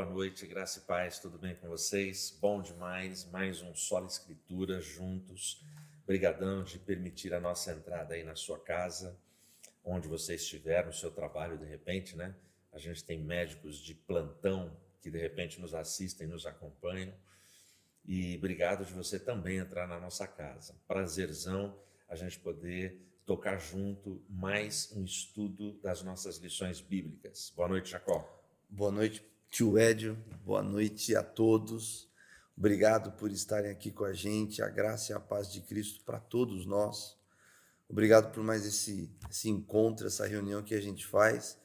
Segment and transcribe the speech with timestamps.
[0.00, 2.34] boa noite, graça e paz, tudo bem com vocês?
[2.40, 5.62] Bom demais, mais um Solo Escritura juntos.
[6.04, 9.14] Obrigadão de permitir a nossa entrada aí na sua casa,
[9.84, 12.34] onde você estiver, no seu trabalho, de repente, né?
[12.72, 17.12] A gente tem médicos de plantão que de repente nos assistem, nos acompanham.
[18.02, 20.80] E obrigado de você também entrar na nossa casa.
[20.88, 27.52] Prazerzão a gente poder tocar junto mais um estudo das nossas lições bíblicas.
[27.54, 28.26] Boa noite, Jacó.
[28.70, 30.16] Boa noite, tio Edio.
[30.44, 32.08] Boa noite a todos.
[32.56, 34.62] Obrigado por estarem aqui com a gente.
[34.62, 37.18] A graça e a paz de Cristo para todos nós.
[37.88, 41.58] Obrigado por mais esse, esse encontro, essa reunião que a gente faz.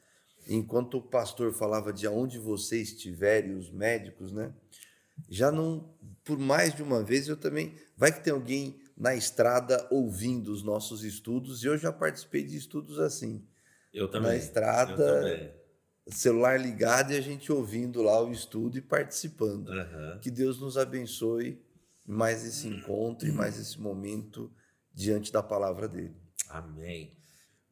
[0.48, 4.52] Enquanto o pastor falava de aonde você estiver e os médicos, né?
[5.30, 7.76] Já não, por mais de uma vez, eu também.
[7.96, 12.58] Vai que tem alguém na estrada ouvindo os nossos estudos, e eu já participei de
[12.58, 13.48] estudos assim.
[13.94, 14.32] Eu também.
[14.32, 15.56] Na estrada,
[16.12, 19.70] celular ligado e a gente ouvindo lá o estudo e participando.
[19.70, 20.20] Uhum.
[20.20, 21.64] Que Deus nos abençoe
[22.06, 24.54] mais esse encontro e mais esse momento
[24.94, 26.16] diante da palavra dele.
[26.48, 27.18] Amém.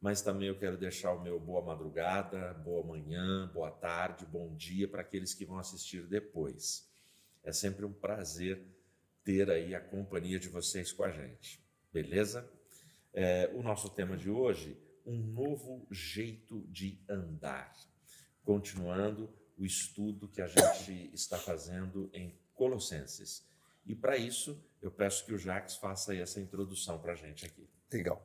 [0.00, 4.86] Mas também eu quero deixar o meu boa madrugada, boa manhã, boa tarde, bom dia
[4.86, 6.90] para aqueles que vão assistir depois.
[7.42, 8.66] É sempre um prazer
[9.22, 12.46] ter aí a companhia de vocês com a gente, beleza?
[13.14, 17.72] É, o nosso tema de hoje, um novo jeito de andar.
[18.44, 19.28] Continuando
[19.58, 23.42] o estudo que a gente está fazendo em Colossenses.
[23.86, 27.68] E para isso, eu peço que o Jacques faça essa introdução para a gente aqui.
[27.92, 28.24] Legal.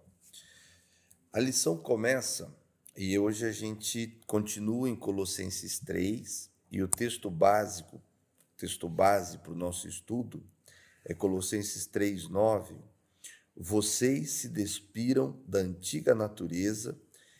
[1.32, 2.56] A lição começa
[2.96, 8.02] e hoje a gente continua em Colossenses 3 e o texto básico,
[8.58, 10.44] texto base para o nosso estudo
[11.06, 12.76] é Colossenses 3:9.
[13.56, 17.00] Vocês se despiram da antiga natureza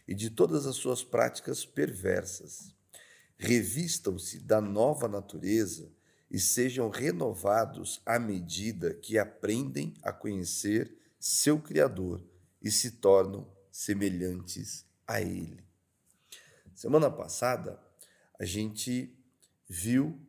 [0.10, 2.74] e de todas as suas práticas perversas.
[3.38, 5.94] Revistam-se da nova natureza
[6.32, 12.26] e sejam renovados à medida que aprendem a conhecer seu Criador
[12.60, 15.64] e se tornam semelhantes a Ele.
[16.74, 17.80] Semana passada,
[18.40, 19.16] a gente
[19.68, 20.20] viu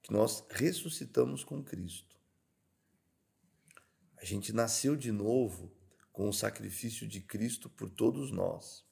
[0.00, 2.16] que nós ressuscitamos com Cristo.
[4.16, 5.70] A gente nasceu de novo
[6.14, 8.87] com o sacrifício de Cristo por todos nós.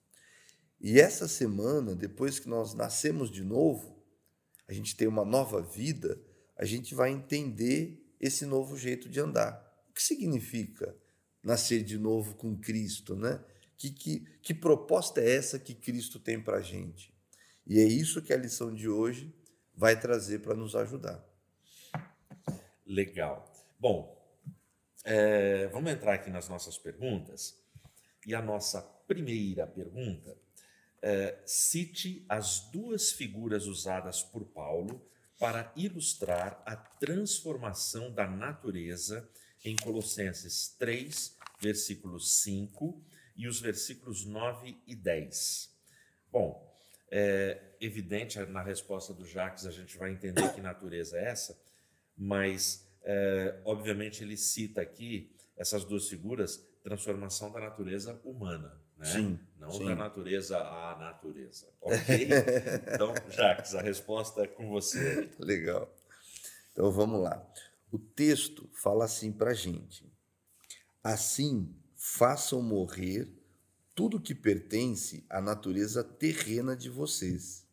[0.80, 3.96] E essa semana, depois que nós nascemos de novo,
[4.68, 6.20] a gente tem uma nova vida,
[6.56, 9.62] a gente vai entender esse novo jeito de andar.
[9.88, 10.94] O que significa
[11.42, 13.42] nascer de novo com Cristo, né?
[13.76, 17.14] Que, que, que proposta é essa que Cristo tem para a gente?
[17.66, 19.34] E é isso que a lição de hoje
[19.74, 21.24] vai trazer para nos ajudar.
[22.86, 23.52] Legal.
[23.78, 24.16] Bom,
[25.04, 27.56] é, vamos entrar aqui nas nossas perguntas.
[28.26, 30.36] E a nossa primeira pergunta
[31.02, 35.06] é, cite as duas figuras usadas por Paulo
[35.38, 39.28] para ilustrar a transformação da natureza
[39.64, 43.02] em Colossenses 3, versículos 5
[43.36, 45.70] e os versículos 9 e 10.
[46.32, 46.74] Bom,
[47.10, 51.58] é evidente na resposta do Jacques a gente vai entender que natureza é essa,
[52.16, 59.04] mas é, obviamente, ele cita aqui essas duas figuras, transformação da natureza humana, né?
[59.06, 59.86] Sim, não sim.
[59.86, 61.68] da natureza à natureza.
[61.80, 62.28] Ok?
[62.94, 65.30] então, Jacques, a resposta é com você.
[65.38, 65.92] Legal.
[66.72, 67.46] Então vamos lá.
[67.90, 70.10] O texto fala assim para gente:
[71.02, 73.28] assim façam morrer
[73.94, 77.66] tudo que pertence à natureza terrena de vocês.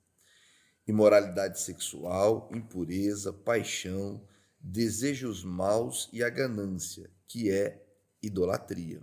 [0.87, 4.25] Imoralidade sexual, impureza, paixão,
[4.59, 7.85] desejos maus e a ganância, que é
[8.21, 9.01] idolatria.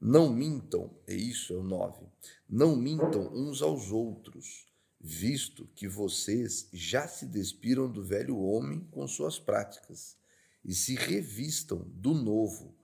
[0.00, 2.06] Não mintam, é isso, é o 9.
[2.48, 4.66] Não mintam uns aos outros,
[5.00, 10.16] visto que vocês já se despiram do velho homem com suas práticas
[10.64, 12.74] e se revistam do novo,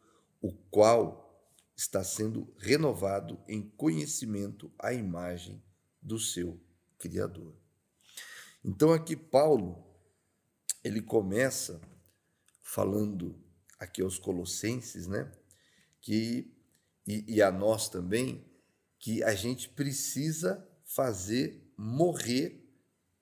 [0.40, 1.22] o qual
[1.76, 5.62] está sendo renovado em conhecimento à imagem
[6.00, 6.60] do seu
[6.98, 7.54] Criador.
[8.64, 9.84] Então aqui Paulo
[10.84, 11.80] ele começa
[12.60, 13.36] falando
[13.78, 15.30] aqui aos Colossenses, né?
[16.00, 16.52] Que,
[17.06, 18.44] e, e a nós também,
[18.98, 22.62] que a gente precisa fazer morrer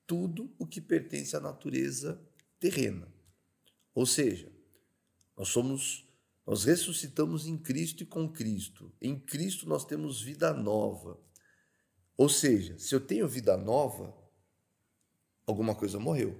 [0.05, 2.21] tudo o que pertence à natureza
[2.59, 3.11] terrena.
[3.93, 4.51] Ou seja,
[5.35, 6.07] nós somos
[6.45, 8.91] nós ressuscitamos em Cristo e com Cristo.
[8.99, 11.19] Em Cristo nós temos vida nova.
[12.17, 14.15] Ou seja, se eu tenho vida nova,
[15.45, 16.37] alguma coisa morreu.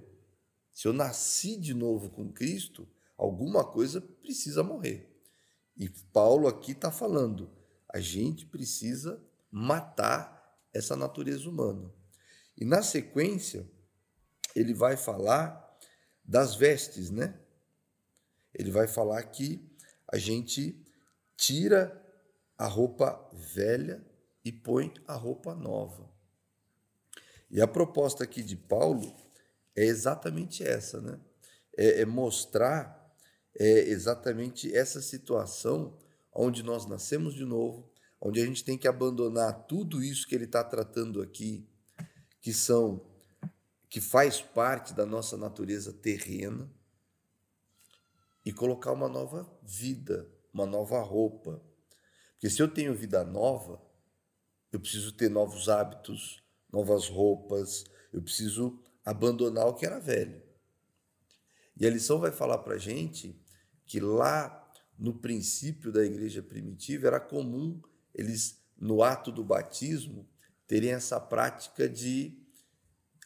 [0.73, 5.10] Se eu nasci de novo com Cristo, alguma coisa precisa morrer.
[5.75, 7.49] E Paulo aqui está falando,
[7.89, 11.91] a gente precisa matar essa natureza humana.
[12.57, 13.69] E na sequência,
[14.55, 15.77] ele vai falar
[16.23, 17.39] das vestes, né?
[18.53, 19.67] Ele vai falar que
[20.07, 20.85] a gente
[21.35, 21.97] tira
[22.57, 24.05] a roupa velha
[24.43, 26.09] e põe a roupa nova.
[27.49, 29.15] E a proposta aqui de Paulo
[29.75, 31.19] é exatamente essa, né?
[31.75, 33.00] É, é mostrar
[33.57, 35.97] é, exatamente essa situação
[36.33, 40.45] onde nós nascemos de novo, onde a gente tem que abandonar tudo isso que ele
[40.45, 41.67] está tratando aqui,
[42.39, 43.09] que são
[43.89, 46.71] que faz parte da nossa natureza terrena,
[48.45, 51.61] e colocar uma nova vida, uma nova roupa.
[52.33, 53.81] Porque se eu tenho vida nova,
[54.71, 60.41] eu preciso ter novos hábitos, novas roupas, eu preciso abandonar o que era velho.
[61.77, 63.40] E a lição vai falar para a gente
[63.91, 67.81] que lá no princípio da igreja primitiva era comum
[68.15, 70.25] eles, no ato do batismo,
[70.65, 72.41] terem essa prática de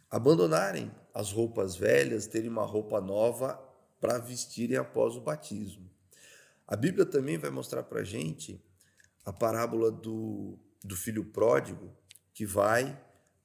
[0.10, 3.64] abandonarem as roupas velhas, terem uma roupa nova
[4.02, 5.88] para vestirem após o batismo.
[6.68, 8.60] A Bíblia também vai mostrar para a gente
[9.24, 11.96] a parábola do, do filho pródigo,
[12.34, 13.00] que vai,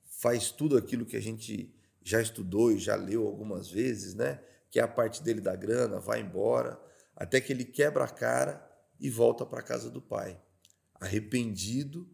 [0.04, 1.70] faz tudo aquilo que a gente
[2.02, 4.42] já estudou e já leu algumas vezes, né?
[4.70, 6.80] Que é a parte dele da grana, vai embora,
[7.20, 8.66] até que ele quebra a cara
[8.98, 10.40] e volta para a casa do pai,
[10.94, 12.08] arrependido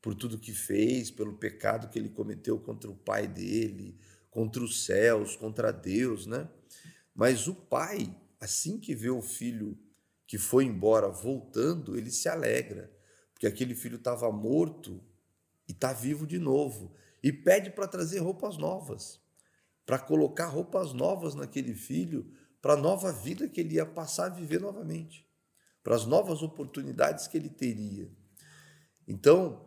[0.00, 3.98] por tudo que fez, pelo pecado que ele cometeu contra o pai dele,
[4.30, 6.48] contra os céus, contra Deus, né?
[7.12, 9.76] Mas o pai, assim que vê o filho
[10.24, 12.96] que foi embora voltando, ele se alegra,
[13.34, 15.02] porque aquele filho estava morto
[15.68, 19.20] e está vivo de novo, e pede para trazer roupas novas,
[19.84, 22.32] para colocar roupas novas naquele filho,
[22.62, 25.28] para a nova vida que ele ia passar a viver novamente,
[25.82, 28.08] para as novas oportunidades que ele teria.
[29.06, 29.66] Então,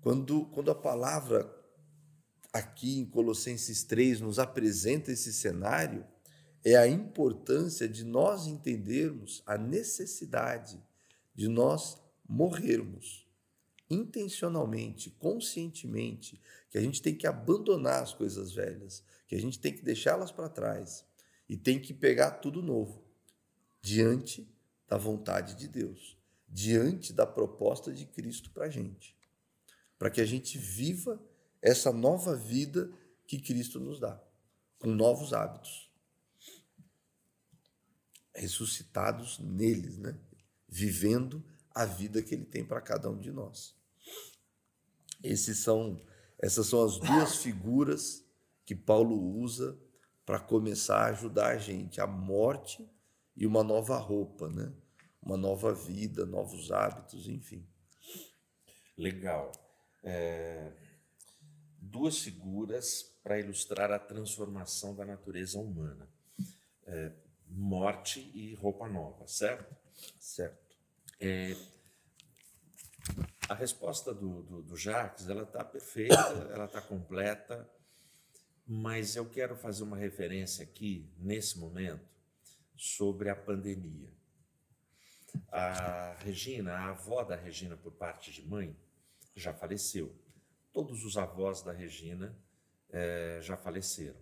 [0.00, 1.52] quando, quando a palavra
[2.52, 6.06] aqui em Colossenses 3 nos apresenta esse cenário,
[6.64, 10.80] é a importância de nós entendermos a necessidade
[11.34, 13.26] de nós morrermos
[13.90, 19.72] intencionalmente, conscientemente, que a gente tem que abandonar as coisas velhas, que a gente tem
[19.72, 21.07] que deixá-las para trás
[21.48, 23.02] e tem que pegar tudo novo
[23.80, 24.48] diante
[24.86, 26.16] da vontade de Deus,
[26.48, 29.18] diante da proposta de Cristo para a gente
[29.98, 31.20] para que a gente viva
[31.60, 32.90] essa nova vida
[33.26, 34.18] que Cristo nos dá,
[34.78, 35.90] com novos hábitos,
[38.32, 40.16] ressuscitados neles, né?
[40.68, 43.74] vivendo a vida que Ele tem para cada um de nós.
[45.22, 46.00] Esses são,
[46.38, 48.24] essas são as duas figuras
[48.64, 49.76] que Paulo usa
[50.28, 52.86] para começar a ajudar a gente, a morte
[53.34, 54.70] e uma nova roupa, né?
[55.22, 57.66] uma nova vida, novos hábitos, enfim.
[58.94, 59.50] Legal
[60.02, 60.70] é,
[61.80, 66.08] duas figuras para ilustrar a transformação da natureza humana:
[66.86, 67.12] é,
[67.48, 69.74] morte e roupa nova, certo?
[70.18, 70.76] Certo.
[71.20, 71.56] É,
[73.48, 76.14] a resposta do, do, do Jacques ela está perfeita,
[76.52, 77.68] ela está completa,
[78.68, 82.06] mas eu quero fazer uma referência aqui nesse momento
[82.76, 84.12] sobre a pandemia.
[85.50, 88.76] A Regina, a avó da Regina por parte de mãe,
[89.34, 90.14] já faleceu.
[90.70, 92.38] Todos os avós da Regina
[92.90, 94.20] é, já faleceram.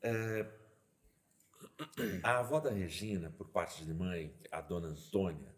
[0.00, 0.48] É,
[2.22, 5.52] a avó da Regina, por parte de mãe, a dona Antônia,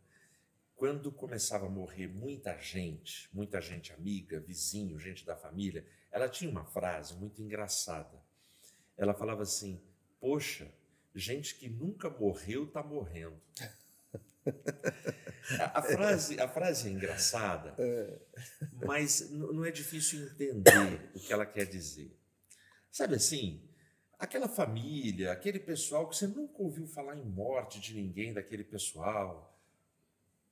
[0.74, 6.50] quando começava a morrer muita gente, muita gente amiga, vizinho, gente da família, ela tinha
[6.50, 8.22] uma frase muito engraçada.
[8.96, 9.82] Ela falava assim:
[10.20, 10.70] Poxa,
[11.14, 13.40] gente que nunca morreu está morrendo.
[15.58, 18.18] A, a, frase, a frase é engraçada, é.
[18.86, 22.16] mas não é difícil entender o que ela quer dizer.
[22.90, 23.60] Sabe assim,
[24.18, 29.60] aquela família, aquele pessoal que você nunca ouviu falar em morte de ninguém daquele pessoal.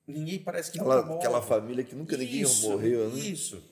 [0.07, 3.21] Ninguém parece que aquela, aquela família que nunca ninguém isso, morreu, né?
[3.21, 3.63] Isso.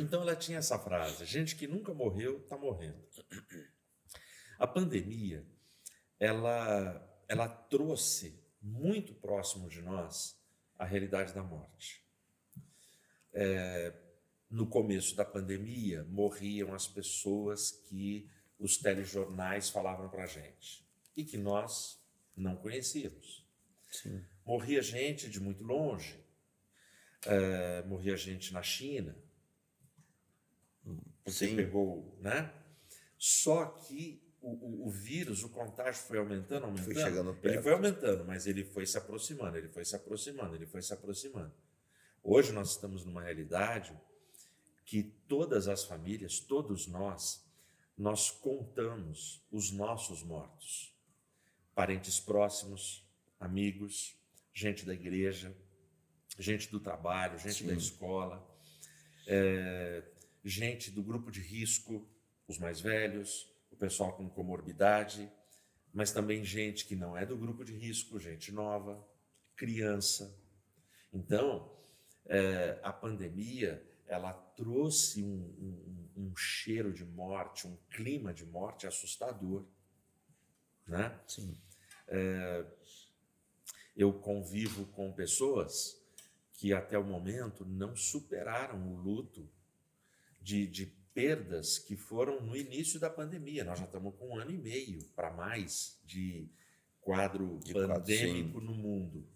[0.00, 3.02] Então ela tinha essa frase: gente que nunca morreu está morrendo.
[4.58, 5.46] A pandemia,
[6.18, 10.40] ela, ela trouxe muito próximo de nós
[10.78, 12.04] a realidade da morte.
[13.32, 13.92] É,
[14.50, 21.24] no começo da pandemia, morriam as pessoas que os telejornais falavam para a gente e
[21.24, 22.00] que nós
[22.36, 23.44] não conhecíamos.
[23.90, 24.24] Sim.
[24.44, 26.24] Morria gente de muito longe,
[27.26, 29.16] é, morria gente na China,
[31.24, 31.56] você Sim.
[31.56, 32.52] pegou, né?
[33.18, 36.84] Só que o, o, vírus, o contágio foi aumentando, aumentando.
[36.84, 37.54] Foi chegando perto.
[37.54, 40.92] Ele foi aumentando, mas ele foi se aproximando, ele foi se aproximando, ele foi se
[40.92, 41.52] aproximando.
[42.22, 43.98] Hoje nós estamos numa realidade
[44.84, 47.42] que todas as famílias, todos nós,
[47.96, 50.94] nós contamos os nossos mortos,
[51.74, 53.02] parentes próximos,
[53.40, 54.14] amigos,
[54.52, 55.56] gente da igreja,
[56.38, 57.66] gente do trabalho, gente Sim.
[57.66, 58.46] da escola,
[59.26, 60.02] é,
[60.44, 62.06] gente do grupo de risco,
[62.46, 65.30] os mais velhos, o pessoal com comorbidade,
[65.92, 69.02] mas também gente que não é do grupo de risco, gente nova,
[69.56, 70.36] criança.
[71.12, 71.72] Então,
[72.26, 78.86] é, a pandemia ela trouxe um, um, um, cheiro de morte, um clima de morte
[78.86, 79.64] assustador,
[80.86, 81.18] né?
[81.26, 81.56] Sim.
[82.08, 82.66] É,
[83.96, 86.02] eu convivo com pessoas
[86.52, 89.48] que até o momento não superaram o luto
[90.44, 93.64] de, de perdas que foram no início da pandemia.
[93.64, 96.46] Nós já estamos com um ano e meio para mais de
[97.00, 99.26] quadro de pandêmico quadro, no mundo,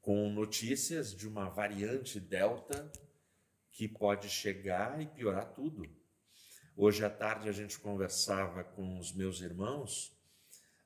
[0.00, 2.90] com notícias de uma variante Delta
[3.72, 5.84] que pode chegar e piorar tudo.
[6.76, 10.16] Hoje à tarde a gente conversava com os meus irmãos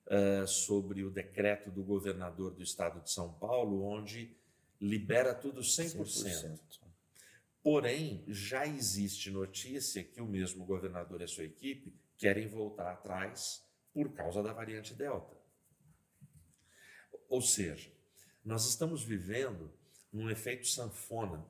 [0.07, 4.35] uh, sobre o decreto do governador do estado de São Paulo, onde
[4.80, 5.99] libera tudo 100%.
[6.04, 6.88] 100%.
[7.62, 13.65] Porém, já existe notícia que o mesmo governador e a sua equipe querem voltar atrás
[13.93, 15.37] por causa da variante Delta.
[17.29, 17.93] Ou seja,
[18.45, 19.73] nós estamos vivendo
[20.12, 21.47] num efeito sanfona.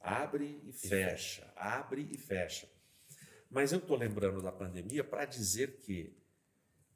[0.00, 2.68] Abre e fecha, abre e fecha.
[3.50, 6.16] Mas eu estou lembrando da pandemia para dizer que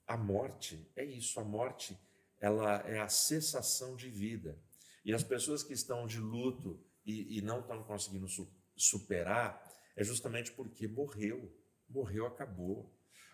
[0.07, 1.99] a morte é isso, a morte
[2.41, 4.59] ela é a cessação de vida.
[5.05, 9.63] E as pessoas que estão de luto e, e não estão conseguindo su superar
[9.95, 11.55] é justamente porque morreu,
[11.89, 12.91] morreu, acabou.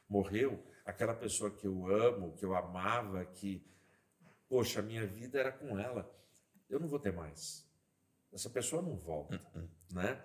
[0.08, 3.64] Morreu aquela pessoa que eu amo, que eu amava, que,
[4.48, 6.10] poxa, a minha vida era com ela.
[6.68, 7.66] Eu não vou ter mais.
[8.32, 9.68] Essa pessoa não volta, uh -uh.
[9.90, 10.24] né?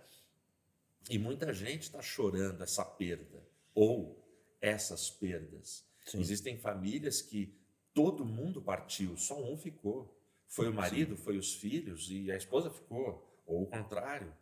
[1.10, 4.24] E muita gente está chorando essa perda ou
[4.62, 5.86] essas perdas.
[6.06, 6.20] Sim.
[6.20, 7.58] Existem famílias que
[7.94, 10.18] todo mundo partiu, só um ficou.
[10.48, 11.24] Foi o marido, Sim.
[11.24, 14.34] foi os filhos e a esposa ficou, ou o contrário,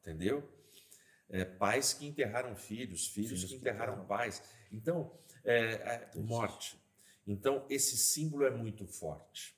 [0.00, 0.48] entendeu?
[1.28, 4.42] É, pais que enterraram filhos, filhos, filhos que enterraram que pais.
[4.70, 5.12] Então,
[5.44, 6.78] é, é, morte.
[7.26, 9.56] Então, esse símbolo é muito forte.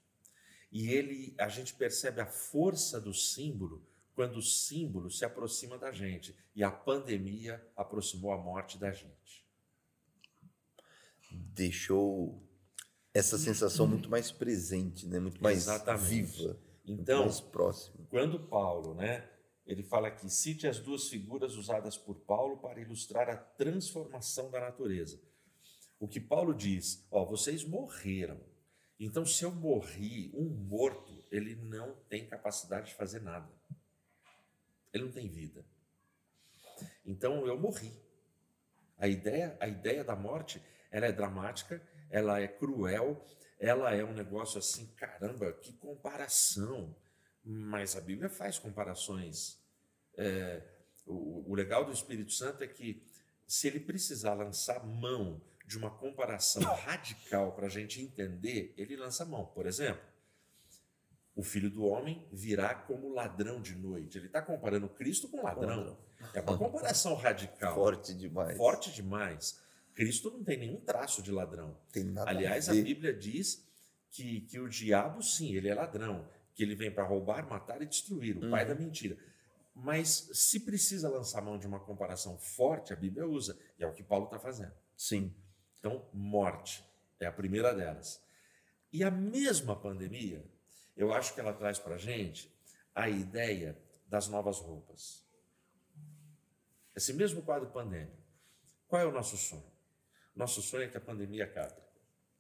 [0.71, 5.93] E ele, a gente percebe a força do símbolo quando o símbolo se aproxima da
[5.93, 6.35] gente.
[6.55, 9.47] E a pandemia aproximou a morte da gente.
[11.31, 12.43] Deixou
[13.13, 15.19] essa sensação muito mais presente, né?
[15.19, 16.09] muito mais Exatamente.
[16.09, 17.96] viva, então, mais próxima.
[18.09, 19.29] Quando Paulo, né,
[19.67, 24.61] ele fala aqui, cite as duas figuras usadas por Paulo para ilustrar a transformação da
[24.61, 25.21] natureza.
[25.99, 28.41] O que Paulo diz, ó, vocês morreram.
[28.99, 33.51] Então, se eu morri, um morto, ele não tem capacidade de fazer nada.
[34.93, 35.65] Ele não tem vida.
[37.05, 37.93] Então, eu morri.
[38.99, 43.25] A ideia, a ideia da morte, ela é dramática ela é cruel,
[43.59, 46.95] ela é um negócio assim, caramba, que comparação.
[47.49, 49.57] Mas a Bíblia faz comparações.
[50.17, 50.63] É,
[51.07, 53.01] o, o legal do Espírito Santo é que,
[53.47, 59.25] se ele precisar lançar mão de uma comparação radical para a gente entender, ele lança
[59.25, 59.47] mão.
[59.47, 60.03] Por exemplo,
[61.37, 64.19] o filho do homem virá como ladrão de noite.
[64.19, 65.97] Ele está comparando Cristo com ladrão.
[66.35, 67.75] É uma comparação radical.
[67.75, 68.57] Forte demais.
[68.57, 69.61] Forte demais.
[69.95, 71.79] Cristo não tem nenhum traço de ladrão.
[72.27, 73.65] Aliás, a, a, Bíblia diz
[74.11, 77.87] que, que o diabo, sim, ele é ladrão, que ele vem para roubar, matar e
[77.87, 78.51] destruir, o uhum.
[78.51, 79.17] pai da mentira.
[79.75, 83.93] Mas se precisa lançar mão de uma comparação forte, a Bíblia usa, e é o
[83.93, 84.73] que Paulo está fazendo.
[84.97, 85.35] Sim.
[85.79, 86.83] Então, morte
[87.21, 88.25] é a primeira delas.
[88.91, 90.43] E a mesma pandemia,
[90.97, 92.51] eu acho que ela traz para a gente
[92.95, 95.23] a ideia das novas roupas.
[96.95, 98.17] Esse mesmo quadro pandêmico.
[98.89, 99.71] Qual é o nosso sonho?
[100.35, 101.77] Nosso sonho é que a pandemia acabe.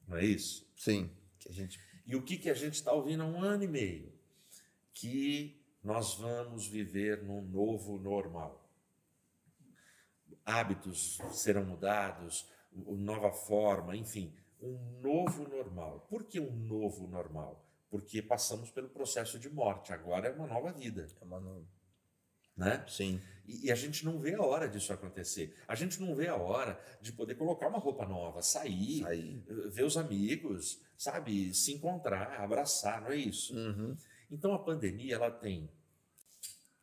[0.08, 0.66] Não é isso?
[0.74, 1.14] Sim.
[1.38, 1.78] Que a gente...
[2.06, 4.12] E o que, que a gente está ouvindo há um ano e meio?
[4.94, 8.68] Que nós vamos viver num novo normal.
[10.44, 16.06] Hábitos serão mudados, nova forma, enfim, um novo normal.
[16.08, 17.64] Por que um novo normal?
[17.90, 21.08] Porque passamos pelo processo de morte, agora é uma nova vida.
[21.20, 21.66] É uma nova
[22.56, 22.82] né?
[22.88, 23.20] Sim.
[23.46, 25.54] E, e, a gente não vê a hora disso acontecer.
[25.68, 29.44] A gente não vê a hora de poder colocar uma roupa nova, sair, sair.
[29.68, 33.56] Ver os amigos, sabe, se encontrar, abraçar, não é isso?
[33.56, 33.96] Uhum.
[34.30, 35.70] Então a pandemia ela tem,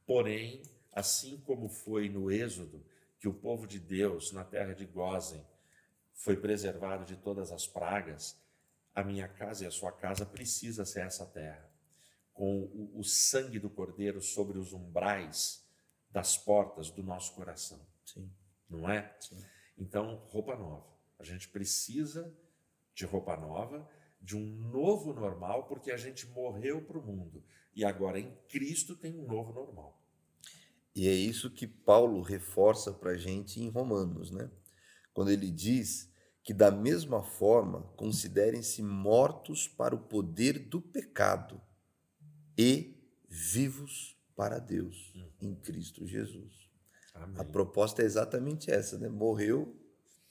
[0.05, 2.83] porém, assim como foi no Êxodo,
[3.19, 5.45] que o povo de Deus na terra de Gozen
[6.13, 8.37] foi preservado de todas as pragas,
[8.93, 11.69] a minha casa e a sua casa precisa ser essa terra,
[12.33, 15.65] com o, o sangue do Cordeiro sobre os umbrais
[16.11, 17.79] das portas do nosso coração.
[18.05, 18.29] Sim.
[18.69, 19.15] não é?
[19.19, 19.43] Sim.
[19.77, 20.85] Então, roupa nova.
[21.17, 22.31] A gente precisa
[22.93, 23.89] de roupa nova,
[24.23, 27.43] de um novo normal, porque a gente morreu para o mundo
[27.75, 30.01] e agora em Cristo tem um novo normal.
[30.95, 34.49] E é isso que Paulo reforça para a gente em Romanos, né?
[35.13, 36.11] Quando ele diz
[36.43, 41.59] que, da mesma forma, considerem-se mortos para o poder do pecado
[42.57, 42.95] e
[43.27, 45.29] vivos para Deus hum.
[45.41, 46.53] em Cristo Jesus.
[47.13, 47.35] Amém.
[47.39, 49.09] A proposta é exatamente essa, né?
[49.09, 49.75] Morreu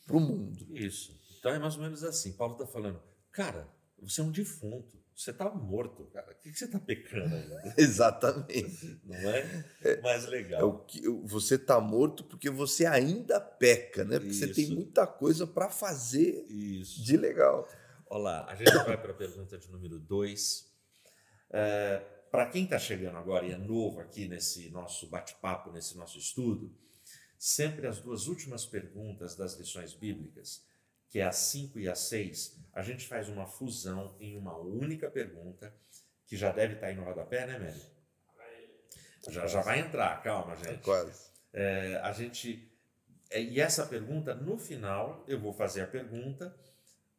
[0.06, 0.66] para o mundo.
[0.76, 1.20] Isso.
[1.38, 2.32] Então é mais ou menos assim.
[2.32, 3.68] Paulo está falando, cara,
[4.06, 5.00] você é um defunto.
[5.14, 6.32] Você está morto, cara.
[6.32, 7.74] O que, você está pecando ainda?
[7.78, 9.00] Exatamente.
[9.04, 9.64] Não é?
[9.82, 10.60] é Mais legal.
[10.60, 14.18] É o que, você está morto porque você ainda peca, né?
[14.18, 14.46] Porque Isso.
[14.46, 17.04] você tem muita coisa para fazer Isso.
[17.04, 17.68] de legal.
[18.06, 20.70] Olá, a gente vai para a pergunta de número 2.
[21.50, 26.18] É, para quem está chegando agora e é novo aqui nesse nosso bate-papo, nesse nosso
[26.18, 26.74] estudo,
[27.38, 30.64] sempre as duas últimas perguntas das lições bíblicas,
[31.12, 35.10] que é a 5 e a 6, a gente faz uma fusão em uma única
[35.10, 35.70] pergunta,
[36.26, 37.82] que já deve estar aí no rodapé, né, Mary?
[39.28, 40.70] Já, já vai entrar, calma, gente.
[40.70, 41.30] É quase.
[41.52, 42.66] É, a gente.
[43.30, 46.56] É, e essa pergunta, no final, eu vou fazer a pergunta,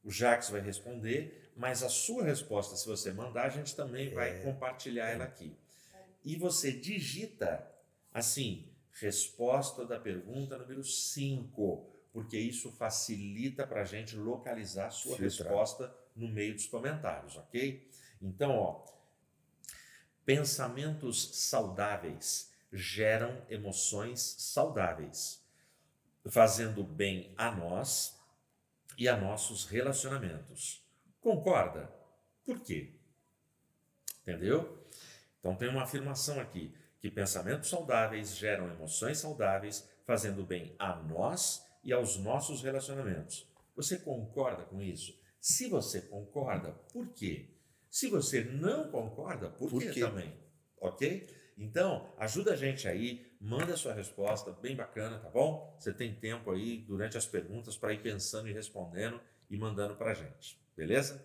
[0.03, 4.13] o Jacques vai responder, mas a sua resposta, se você mandar, a gente também é.
[4.15, 5.55] vai compartilhar ela aqui.
[6.25, 7.63] E você digita
[8.11, 15.47] assim, resposta da pergunta número 5 porque isso facilita para a gente localizar sua Filtrar.
[15.49, 17.89] resposta no meio dos comentários, ok?
[18.21, 18.85] Então, ó,
[20.23, 25.43] pensamentos saudáveis geram emoções saudáveis,
[26.27, 28.15] fazendo bem a nós
[28.97, 30.85] e a nossos relacionamentos.
[31.19, 31.91] Concorda?
[32.45, 32.93] Por quê?
[34.21, 34.87] Entendeu?
[35.39, 41.62] Então tem uma afirmação aqui que pensamentos saudáveis geram emoções saudáveis, fazendo bem a nós
[41.83, 43.47] e aos nossos relacionamentos.
[43.75, 45.17] Você concorda com isso?
[45.39, 47.49] Se você concorda, por quê?
[47.89, 50.33] Se você não concorda, por, por quê, quê também?
[50.79, 51.27] Ok?
[51.57, 55.75] Então, ajuda a gente aí, manda a sua resposta, bem bacana, tá bom?
[55.79, 59.19] Você tem tempo aí durante as perguntas para ir pensando e respondendo
[59.49, 61.23] e mandando para a gente, beleza?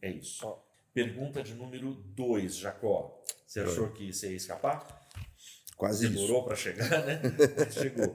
[0.00, 0.44] É isso.
[0.92, 3.22] Pergunta de número 2, Jacó.
[3.46, 5.00] Você achou que você ia escapar?
[5.76, 7.20] Quase Demorou para chegar, né?
[7.72, 8.14] Chegou.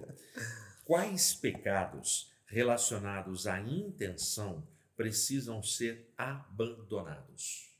[0.87, 7.75] Quais pecados relacionados à intenção precisam ser abandonados?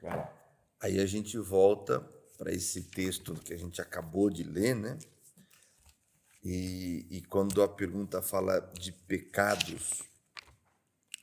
[0.00, 0.32] Uau.
[0.80, 1.98] Aí a gente volta
[2.38, 4.96] para esse texto que a gente acabou de ler, né?
[6.44, 10.04] E, e quando a pergunta fala de pecados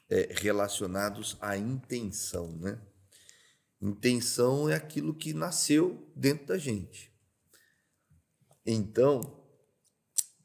[0.10, 2.78] é, relacionados à intenção, né?
[3.82, 7.10] Intenção é aquilo que nasceu dentro da gente.
[8.65, 9.44] Então,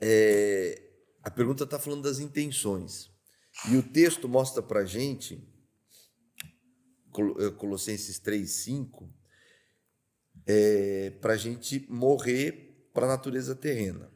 [0.01, 0.83] é,
[1.23, 3.11] a pergunta está falando das intenções.
[3.71, 5.47] E o texto mostra para a gente,
[7.39, 9.09] é, Colossenses 3, 5,
[10.47, 14.11] é, para a gente morrer para a natureza terrena,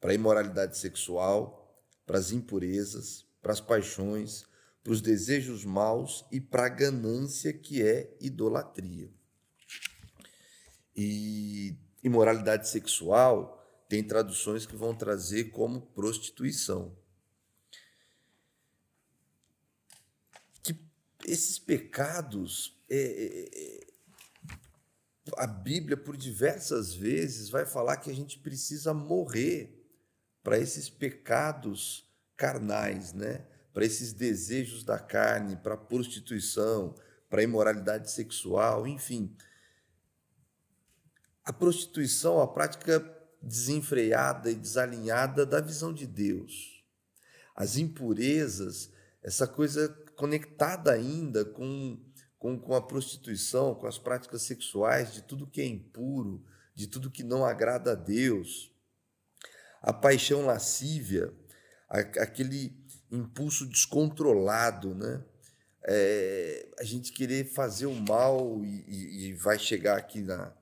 [0.00, 1.62] para a imoralidade sexual,
[2.04, 4.46] para as impurezas, para as paixões,
[4.82, 9.10] para os desejos maus e para a ganância que é idolatria.
[10.94, 13.55] E imoralidade sexual
[13.88, 16.96] tem traduções que vão trazer como prostituição.
[20.62, 20.76] Que
[21.24, 23.86] esses pecados, é, é, é,
[25.36, 29.72] a Bíblia, por diversas vezes, vai falar que a gente precisa morrer
[30.42, 33.46] para esses pecados carnais, né?
[33.72, 36.94] para esses desejos da carne, para a prostituição,
[37.28, 39.36] para a imoralidade sexual, enfim.
[41.44, 43.15] A prostituição, a prática
[43.46, 46.84] desenfreada e desalinhada da visão de Deus.
[47.54, 48.90] As impurezas,
[49.22, 51.98] essa coisa conectada ainda com,
[52.38, 57.10] com, com a prostituição, com as práticas sexuais, de tudo que é impuro, de tudo
[57.10, 58.72] que não agrada a Deus.
[59.80, 61.32] A paixão lascívia,
[61.88, 62.76] aquele
[63.10, 65.24] impulso descontrolado, né?
[65.88, 70.52] É, a gente querer fazer o mal e, e vai chegar aqui na,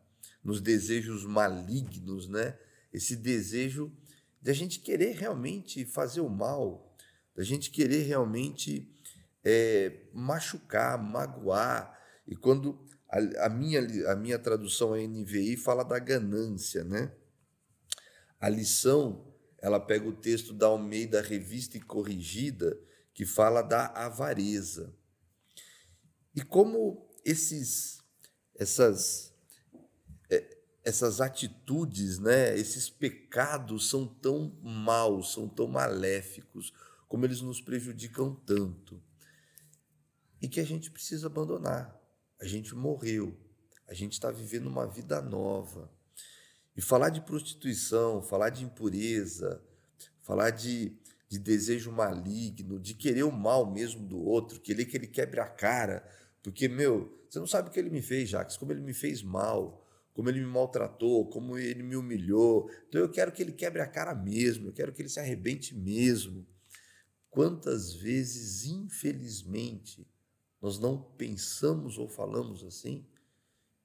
[0.44, 2.58] nos desejos malignos, né?
[2.94, 3.92] Esse desejo
[4.40, 6.96] de a gente querer realmente fazer o mal,
[7.34, 8.88] da gente querer realmente
[9.44, 11.98] é, machucar, magoar.
[12.26, 13.80] E quando a, a, minha,
[14.12, 17.12] a minha tradução é NVI fala da ganância, né?
[18.38, 22.78] A lição, ela pega o texto da Almeida Revista e Corrigida,
[23.12, 24.94] que fala da avareza.
[26.34, 27.98] E como esses
[28.56, 29.33] essas
[30.84, 36.74] essas atitudes, né, esses pecados são tão maus, são tão maléficos,
[37.08, 39.02] como eles nos prejudicam tanto.
[40.42, 41.98] E que a gente precisa abandonar.
[42.38, 43.34] A gente morreu,
[43.88, 45.90] a gente está vivendo uma vida nova.
[46.76, 49.62] E falar de prostituição, falar de impureza,
[50.20, 50.92] falar de,
[51.28, 55.48] de desejo maligno, de querer o mal mesmo do outro, querer que ele quebre a
[55.48, 56.06] cara,
[56.42, 59.22] porque, meu, você não sabe o que ele me fez, Jacques, como ele me fez
[59.22, 59.83] mal,
[60.14, 62.70] como ele me maltratou, como ele me humilhou.
[62.88, 65.74] Então eu quero que ele quebre a cara mesmo, eu quero que ele se arrebente
[65.74, 66.46] mesmo.
[67.28, 70.08] Quantas vezes, infelizmente,
[70.62, 73.04] nós não pensamos ou falamos assim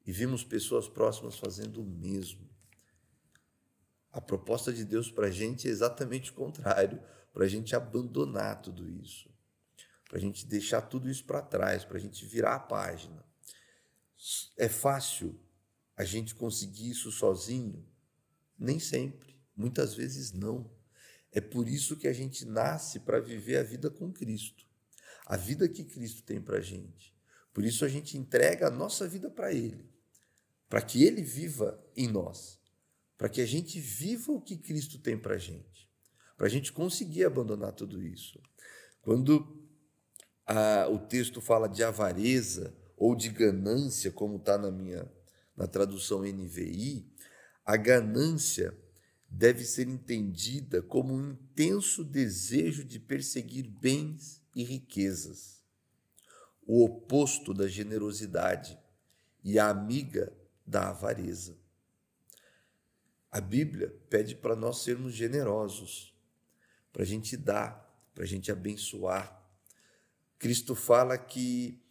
[0.05, 2.47] e vimos pessoas próximas fazendo o mesmo?
[4.11, 7.01] A proposta de Deus para a gente é exatamente o contrário,
[7.33, 9.31] para a gente abandonar tudo isso,
[10.07, 13.25] para a gente deixar tudo isso para trás, para a gente virar a página.
[14.57, 15.39] É fácil
[15.99, 17.85] a gente conseguir isso sozinho?
[18.57, 20.71] Nem sempre, muitas vezes não.
[21.29, 24.65] É por isso que a gente nasce para viver a vida com Cristo,
[25.25, 27.13] a vida que Cristo tem para a gente.
[27.53, 29.89] Por isso a gente entrega a nossa vida para Ele,
[30.69, 32.61] para que Ele viva em nós,
[33.17, 35.91] para que a gente viva o que Cristo tem para a gente,
[36.37, 38.41] para a gente conseguir abandonar tudo isso.
[39.01, 39.69] Quando
[40.47, 45.18] a, o texto fala de avareza ou de ganância, como está na minha
[45.59, 47.05] na tradução NVI,
[47.65, 48.73] a ganância
[49.29, 55.61] deve ser entendida como um intenso desejo de perseguir bens e riquezas,
[56.65, 58.79] o oposto da generosidade
[59.43, 60.31] e a amiga
[60.65, 61.57] da avareza.
[63.29, 66.15] A Bíblia pede para nós sermos generosos,
[66.93, 69.37] para a gente dar, para a gente abençoar.
[70.39, 71.83] Cristo fala que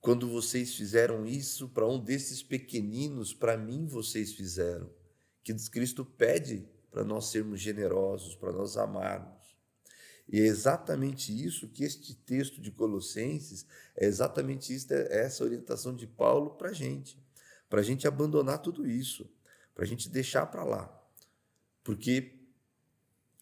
[0.00, 4.90] quando vocês fizeram isso para um desses pequeninos, para mim vocês fizeram.
[5.42, 9.38] Que Cristo pede para nós sermos generosos, para nós amarmos.
[10.28, 15.94] E é exatamente isso que este texto de Colossenses, é exatamente isso, é essa orientação
[15.94, 17.18] de Paulo para a gente.
[17.68, 19.28] Para a gente abandonar tudo isso,
[19.74, 20.94] para a gente deixar para lá.
[21.82, 22.38] Porque,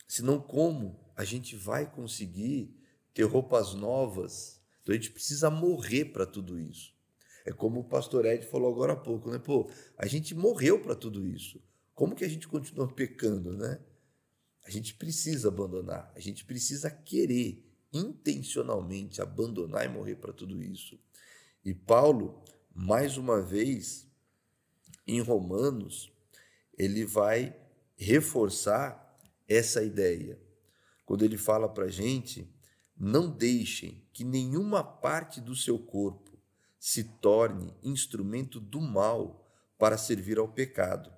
[0.06, 2.72] senão, como a gente vai conseguir
[3.12, 4.55] ter roupas novas
[4.86, 6.94] então a gente precisa morrer para tudo isso.
[7.44, 9.36] É como o pastor Ed falou agora há pouco, né?
[9.40, 9.68] Pô,
[9.98, 11.60] a gente morreu para tudo isso.
[11.92, 13.80] Como que a gente continua pecando, né?
[14.64, 20.96] A gente precisa abandonar, a gente precisa querer intencionalmente abandonar e morrer para tudo isso.
[21.64, 22.40] E Paulo,
[22.72, 24.06] mais uma vez,
[25.04, 26.12] em Romanos,
[26.78, 27.56] ele vai
[27.96, 29.18] reforçar
[29.48, 30.40] essa ideia.
[31.04, 32.48] Quando ele fala para a gente
[32.96, 36.38] não deixem que nenhuma parte do seu corpo
[36.78, 39.46] se torne instrumento do mal
[39.78, 41.12] para servir ao pecado,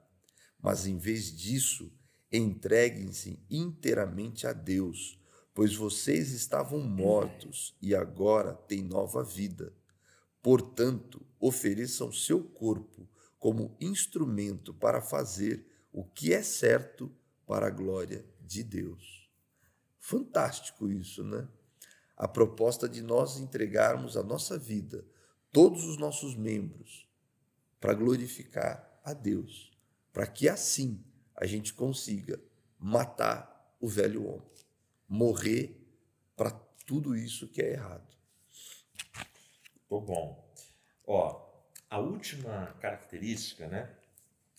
[0.60, 1.96] mas em vez disso,
[2.32, 5.16] entreguem-se inteiramente a Deus,
[5.54, 9.72] pois vocês estavam mortos e agora têm nova vida.
[10.42, 13.08] Portanto, ofereçam seu corpo
[13.38, 17.14] como instrumento para fazer o que é certo
[17.46, 19.30] para a glória de Deus.
[20.00, 21.46] Fantástico isso, né?
[22.18, 25.06] A proposta de nós entregarmos a nossa vida,
[25.52, 27.08] todos os nossos membros,
[27.80, 29.70] para glorificar a Deus,
[30.12, 31.00] para que assim
[31.36, 32.42] a gente consiga
[32.76, 34.50] matar o velho homem,
[35.08, 35.80] morrer
[36.36, 36.50] para
[36.84, 38.16] tudo isso que é errado.
[39.88, 40.44] Tô bom.
[41.06, 41.48] Ó,
[41.88, 43.94] a última característica, né?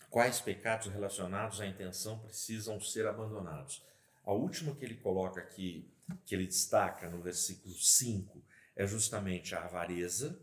[0.09, 3.83] Quais pecados relacionados à intenção precisam ser abandonados?
[4.23, 5.91] A última que ele coloca aqui
[6.25, 8.41] que ele destaca no versículo 5
[8.75, 10.39] é justamente a avareza,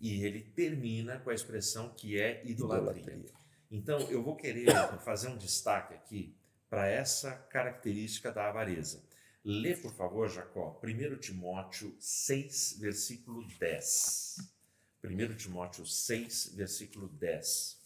[0.00, 3.02] e ele termina com a expressão que é idolatria.
[3.02, 3.32] idolatria.
[3.70, 4.66] Então, eu vou querer
[5.04, 6.34] fazer um destaque aqui
[6.68, 9.02] para essa característica da avareza.
[9.44, 14.36] Lê, por favor, Jacó, 1 Timóteo 6, versículo 10.
[15.04, 17.78] 1 Timóteo 6, versículo 10,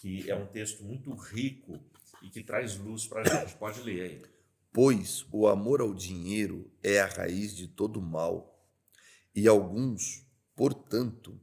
[0.00, 1.78] que é um texto muito rico
[2.22, 3.56] e que traz luz para a gente.
[3.56, 4.35] Pode ler aí.
[4.76, 8.62] Pois o amor ao dinheiro é a raiz de todo mal,
[9.34, 11.40] e alguns, portanto,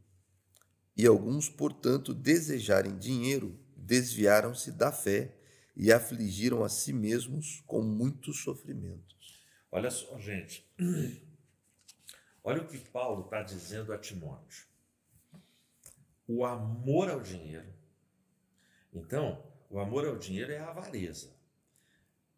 [0.96, 5.36] e alguns, portanto, desejarem dinheiro, desviaram-se da fé
[5.76, 9.42] e afligiram a si mesmos com muitos sofrimentos.
[9.72, 10.72] Olha só, gente.
[12.44, 14.68] Olha o que Paulo está dizendo a Timóteo.
[16.28, 17.74] O amor ao dinheiro.
[18.94, 21.33] Então, o amor ao dinheiro é a avareza.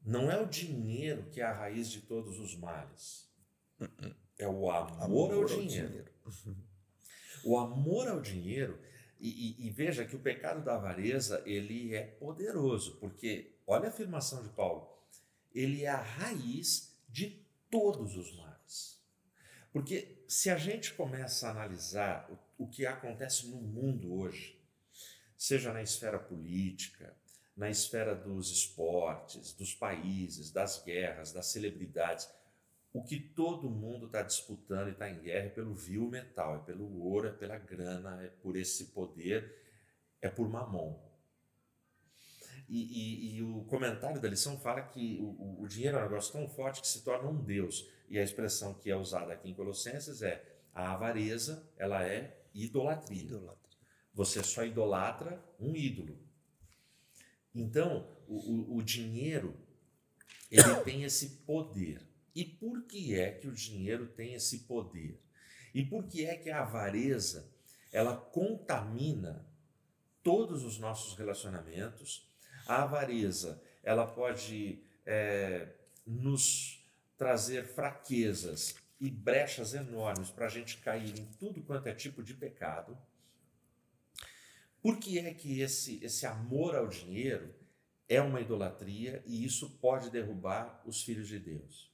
[0.05, 3.27] Não é o dinheiro que é a raiz de todos os males.
[4.37, 6.05] É o amor, amor ao, dinheiro.
[6.23, 6.65] ao dinheiro.
[7.43, 8.79] O amor ao dinheiro,
[9.19, 13.89] E, e, e, veja que o pecado da avareza ele é poderoso, porque olha a
[13.89, 14.87] afirmação de Paulo,
[15.53, 17.41] ele é a raiz de
[17.71, 19.01] todos os males.
[19.71, 24.61] Porque se a gente começa a analisar o, o que acontece no mundo hoje,
[25.37, 27.15] seja na esfera política,
[27.55, 32.29] na esfera dos esportes, dos países, das guerras, das celebridades,
[32.95, 36.59] o que todo mundo está disputando e está em guerra é pelo vil metal, é
[36.59, 39.53] pelo ouro, é pela grana, é por esse poder,
[40.21, 40.97] é por mamon.
[42.67, 46.31] E, e, e o comentário da lição fala que o, o, dinheiro é um negócio
[46.31, 47.85] tão forte que se torna um Deus.
[48.09, 50.41] E a expressão que é usada aqui em Colossenses é
[50.73, 53.23] a avareza, ela é idolatria.
[53.23, 53.77] idolatria.
[54.13, 56.17] Você só idolatra um ídolo.
[57.55, 59.55] Então, o, o dinheiro,
[60.51, 62.01] ele tem esse poder.
[62.35, 65.19] E por que é que o dinheiro tem esse poder?
[65.73, 67.49] E por que é que a avareza
[67.91, 69.45] ela contamina
[70.21, 72.29] todos os nossos relacionamentos?
[72.67, 75.69] A avareza ela pode é,
[76.05, 76.83] nos
[77.17, 82.33] trazer fraquezas e brechas enormes para a gente cair em tudo quanto é tipo de
[82.33, 82.97] pecado.
[84.85, 87.51] Por que é que esse, esse amor ao dinheiro
[88.07, 91.91] é uma idolatria e isso pode derrubar os filhos de Deus?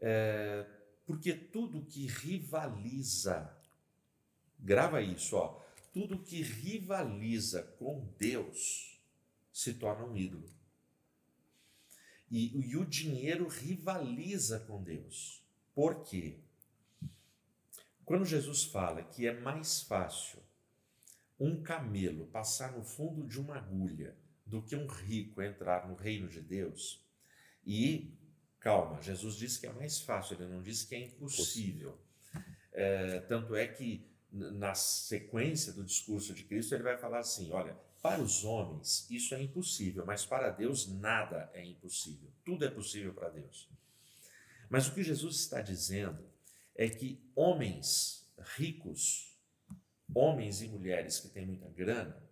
[0.00, 0.64] É,
[1.04, 3.52] porque tudo que rivaliza,
[4.60, 5.60] grava isso, ó,
[5.92, 8.96] tudo que rivaliza com Deus
[9.52, 10.48] se torna um ídolo.
[12.30, 15.42] E, e o dinheiro rivaliza com Deus.
[15.74, 16.38] Por quê?
[18.04, 20.40] Quando Jesus fala que é mais fácil
[21.44, 26.28] um camelo passar no fundo de uma agulha do que um rico entrar no reino
[26.28, 27.04] de Deus,
[27.64, 28.18] e
[28.62, 31.98] Calma, Jesus disse que é mais fácil, ele não disse que é impossível.
[32.72, 37.76] É, tanto é que na sequência do discurso de Cristo ele vai falar assim: olha,
[38.00, 42.30] para os homens isso é impossível, mas para Deus nada é impossível.
[42.44, 43.68] Tudo é possível para Deus.
[44.70, 46.24] Mas o que Jesus está dizendo
[46.76, 49.31] é que homens ricos,
[50.14, 52.22] homens e mulheres que têm muita grana,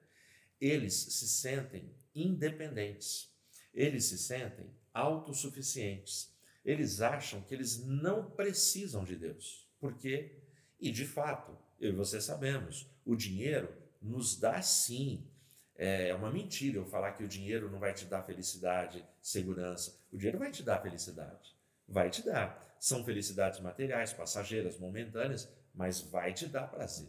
[0.60, 3.30] eles se sentem independentes.
[3.72, 6.34] Eles se sentem autossuficientes.
[6.64, 9.68] Eles acham que eles não precisam de Deus.
[9.78, 10.42] Por quê?
[10.78, 15.26] E de fato, eu e você sabemos, o dinheiro nos dá sim.
[15.74, 19.98] É uma mentira eu falar que o dinheiro não vai te dar felicidade, segurança.
[20.12, 21.56] O dinheiro vai te dar felicidade.
[21.88, 22.76] Vai te dar.
[22.78, 27.08] São felicidades materiais, passageiras, momentâneas, mas vai te dar prazer.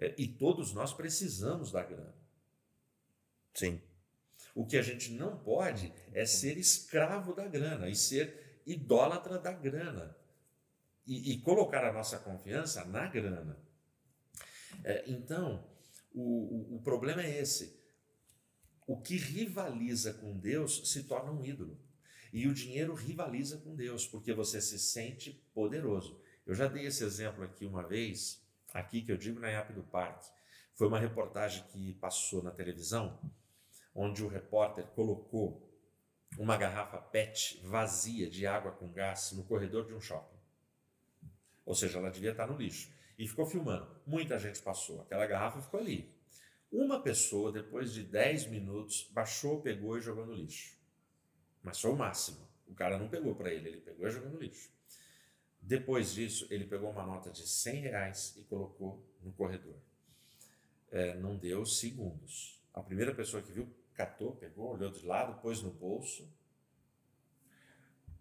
[0.00, 2.14] É, e todos nós precisamos da grana.
[3.52, 3.80] Sim.
[4.54, 9.52] O que a gente não pode é ser escravo da grana e ser idólatra da
[9.52, 10.16] grana
[11.06, 13.58] e, e colocar a nossa confiança na grana.
[14.82, 15.68] É, então,
[16.12, 17.78] o, o, o problema é esse.
[18.86, 21.78] O que rivaliza com Deus se torna um ídolo.
[22.32, 26.20] E o dinheiro rivaliza com Deus, porque você se sente poderoso.
[26.46, 28.40] Eu já dei esse exemplo aqui uma vez,
[28.74, 30.28] aqui que eu digo na IAP do Parque.
[30.74, 33.18] Foi uma reportagem que passou na televisão
[33.94, 35.68] onde o repórter colocou
[36.38, 40.38] uma garrafa PET vazia de água com gás no corredor de um shopping.
[41.66, 42.92] Ou seja, ela devia estar no lixo.
[43.18, 44.00] E ficou filmando.
[44.06, 45.02] Muita gente passou.
[45.02, 46.14] Aquela garrafa ficou ali.
[46.72, 50.78] Uma pessoa, depois de 10 minutos, baixou, pegou e jogou no lixo.
[51.62, 52.48] Mas foi o máximo.
[52.66, 54.70] O cara não pegou para ele, ele pegou e jogou no lixo.
[55.62, 59.76] Depois disso, ele pegou uma nota de 100 reais e colocou no corredor.
[60.90, 62.60] É, não deu segundos.
[62.72, 66.28] A primeira pessoa que viu catou, pegou, olhou de lado, pôs no bolso.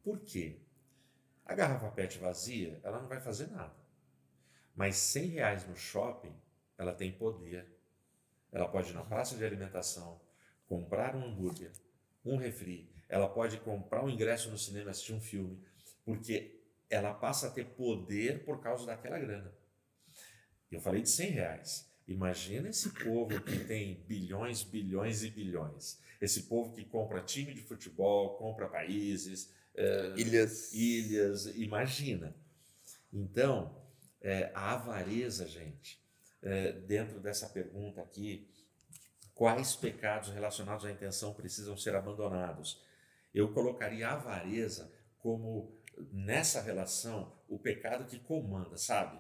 [0.04, 0.60] Por quê?
[1.46, 3.74] A garrafa PET vazia, ela não vai fazer nada.
[4.76, 6.34] Mas 100 reais no shopping,
[6.78, 7.68] ela tem poder.
[8.52, 10.22] Ela pode ir na praça de alimentação,
[10.68, 11.72] comprar um hambúrguer,
[12.24, 12.90] um refri.
[13.08, 15.60] Ela pode comprar um ingresso no cinema, assistir um filme,
[16.06, 16.59] porque
[16.90, 19.54] ela passa a ter poder por causa daquela grana.
[20.72, 21.90] Eu falei de 100 reais.
[22.08, 26.00] Imagina esse povo que tem bilhões, bilhões e bilhões.
[26.20, 30.74] Esse povo que compra time de futebol, compra países, é, ilhas.
[30.74, 31.46] ilhas.
[31.56, 32.36] Imagina.
[33.14, 33.80] Então,
[34.22, 36.02] é, a avareza, gente,
[36.42, 38.50] é, dentro dessa pergunta aqui,
[39.34, 42.82] quais pecados relacionados à intenção precisam ser abandonados?
[43.34, 45.72] Eu colocaria a avareza como,
[46.12, 49.20] nessa relação, o pecado que comanda, sabe?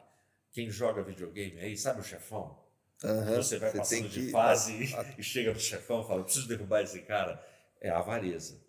[0.51, 2.63] Quem joga videogame aí, sabe o chefão?
[3.03, 4.89] Uhum, você vai você passando de fase e,
[5.19, 7.43] e chega no chefão e fala: preciso derrubar esse cara.
[7.81, 8.61] É a avareza.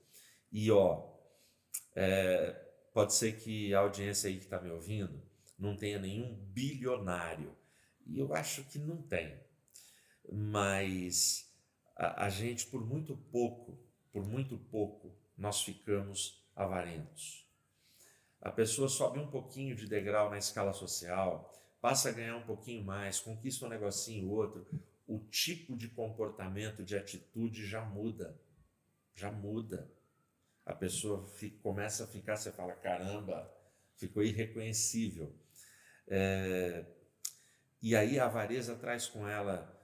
[0.52, 1.10] E ó,
[1.96, 2.52] é,
[2.92, 5.20] pode ser que a audiência aí que está me ouvindo
[5.58, 7.56] não tenha nenhum bilionário.
[8.06, 9.38] E eu acho que não tem.
[10.32, 11.50] mas
[11.96, 13.78] a, a gente, por muito pouco,
[14.12, 17.49] por muito pouco, nós ficamos avarentos.
[18.40, 22.84] A pessoa sobe um pouquinho de degrau na escala social, passa a ganhar um pouquinho
[22.84, 24.66] mais, conquista um negocinho outro,
[25.06, 28.40] o tipo de comportamento, de atitude já muda.
[29.14, 29.90] Já muda.
[30.64, 33.52] A pessoa fica, começa a ficar, você fala, caramba,
[33.96, 35.34] ficou irreconhecível.
[36.06, 36.86] É,
[37.82, 39.79] e aí a avareza traz com ela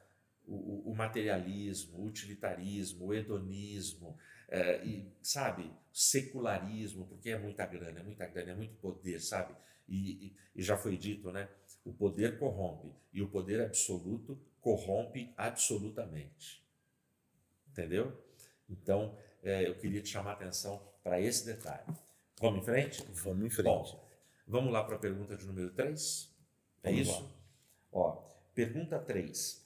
[0.47, 4.17] o, o materialismo, o utilitarismo, o hedonismo,
[4.49, 9.55] é, e, sabe, secularismo, porque é muita grana, é muita grana, é muito poder, sabe?
[9.89, 11.49] E, e, e já foi dito, né?
[11.85, 16.65] O poder corrompe e o poder absoluto corrompe absolutamente.
[17.69, 18.17] Entendeu?
[18.69, 21.87] Então, é, eu queria te chamar a atenção para esse detalhe.
[22.41, 23.05] Vamos em frente?
[23.13, 23.65] Vamos em frente.
[23.65, 24.09] Bom,
[24.47, 26.35] vamos lá para a pergunta de número 3?
[26.83, 27.23] É vamos isso?
[27.23, 27.31] Lá.
[27.93, 28.13] Ó,
[28.55, 29.66] pergunta 3.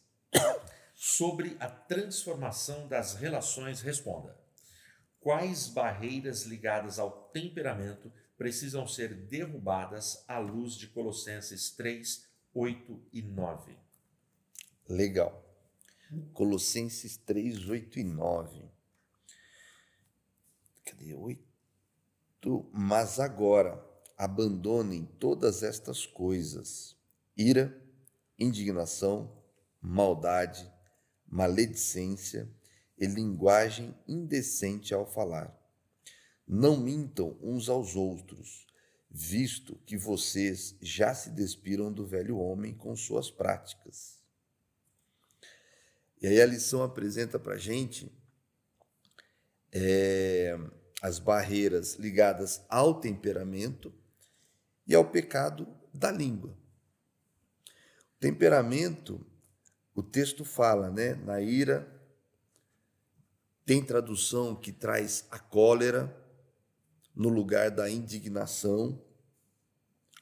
[0.94, 4.38] Sobre a transformação das relações, responda.
[5.18, 13.22] Quais barreiras ligadas ao temperamento precisam ser derrubadas à luz de Colossenses 3, 8 e
[13.22, 13.76] 9?
[14.88, 15.44] Legal.
[16.32, 18.64] Colossenses 3, 8 e 9.
[20.84, 21.50] Cadê 8?
[22.72, 23.82] Mas agora
[24.16, 26.96] abandonem todas estas coisas:
[27.36, 27.78] ira,
[28.38, 29.39] indignação,
[29.80, 30.70] maldade,
[31.26, 32.48] maledicência
[32.98, 35.56] e linguagem indecente ao falar.
[36.46, 38.66] Não mintam uns aos outros,
[39.10, 44.20] visto que vocês já se despiram do velho homem com suas práticas
[46.20, 48.12] e aí a lição apresenta para a gente
[49.72, 50.54] é,
[51.00, 53.92] as barreiras ligadas ao temperamento
[54.86, 56.50] e ao pecado da língua.
[56.50, 59.26] O temperamento,
[60.00, 61.14] o texto fala, né?
[61.14, 61.88] Na ira,
[63.64, 66.14] tem tradução que traz a cólera
[67.14, 69.00] no lugar da indignação,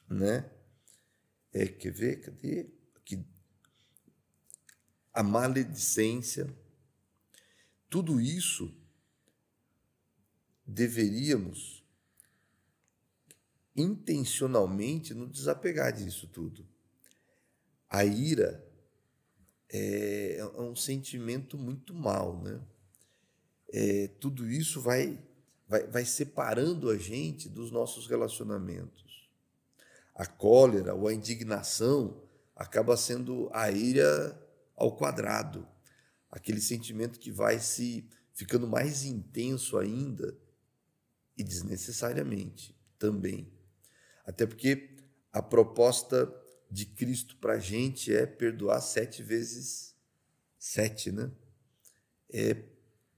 [0.07, 0.49] né?
[1.51, 2.21] É, quer ver?
[2.21, 2.79] Cadê?
[5.19, 6.47] a maledicência,
[7.89, 8.73] tudo isso
[10.65, 11.83] deveríamos
[13.75, 16.65] intencionalmente nos desapegar disso tudo.
[17.89, 18.65] A ira
[19.71, 22.59] é, é um sentimento muito mal, né?
[23.71, 25.19] É, tudo isso vai,
[25.67, 29.29] vai, vai separando a gente dos nossos relacionamentos.
[30.15, 32.21] A cólera ou a indignação
[32.55, 34.37] acaba sendo a ira
[34.75, 35.67] ao quadrado,
[36.31, 40.35] aquele sentimento que vai se ficando mais intenso ainda
[41.37, 43.51] e desnecessariamente também.
[44.25, 44.95] Até porque
[45.31, 46.25] a proposta
[46.69, 49.95] de Cristo para a gente é perdoar sete vezes
[50.57, 51.31] sete, né?
[52.29, 52.63] É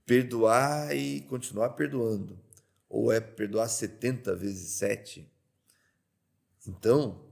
[0.05, 2.39] perdoar e continuar perdoando.
[2.87, 5.29] Ou é perdoar setenta vezes sete.
[6.67, 7.25] Então,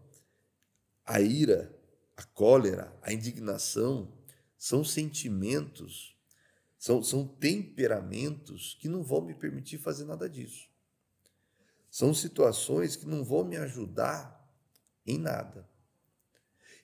[1.05, 1.73] a ira,
[2.17, 4.11] a cólera, a indignação
[4.57, 6.17] são sentimentos,
[6.77, 10.69] são, são temperamentos que não vão me permitir fazer nada disso.
[11.89, 14.39] São situações que não vão me ajudar
[15.05, 15.67] em nada.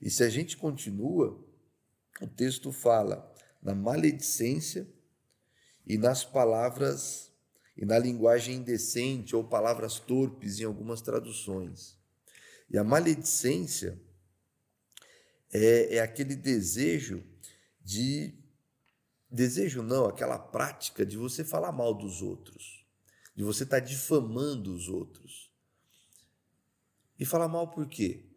[0.05, 1.43] E se a gente continua,
[2.21, 4.87] o texto fala na maledicência
[5.83, 7.33] e nas palavras
[7.75, 11.97] e na linguagem indecente ou palavras torpes em algumas traduções.
[12.69, 13.99] E a maledicência
[15.51, 17.23] é, é aquele desejo
[17.81, 18.37] de
[19.27, 22.85] desejo não, aquela prática de você falar mal dos outros,
[23.35, 25.51] de você estar tá difamando os outros.
[27.17, 28.34] E falar mal por quê?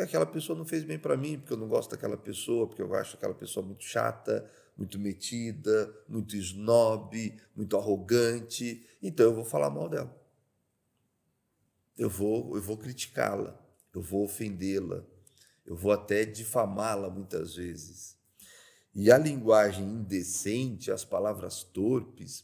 [0.00, 2.80] Porque aquela pessoa não fez bem para mim, porque eu não gosto daquela pessoa, porque
[2.80, 9.44] eu acho aquela pessoa muito chata, muito metida, muito snob, muito arrogante, então eu vou
[9.44, 10.18] falar mal dela.
[11.98, 13.62] Eu vou, eu vou criticá-la,
[13.94, 15.04] eu vou ofendê-la,
[15.66, 18.16] eu vou até difamá-la muitas vezes.
[18.94, 22.42] E a linguagem indecente, as palavras torpes,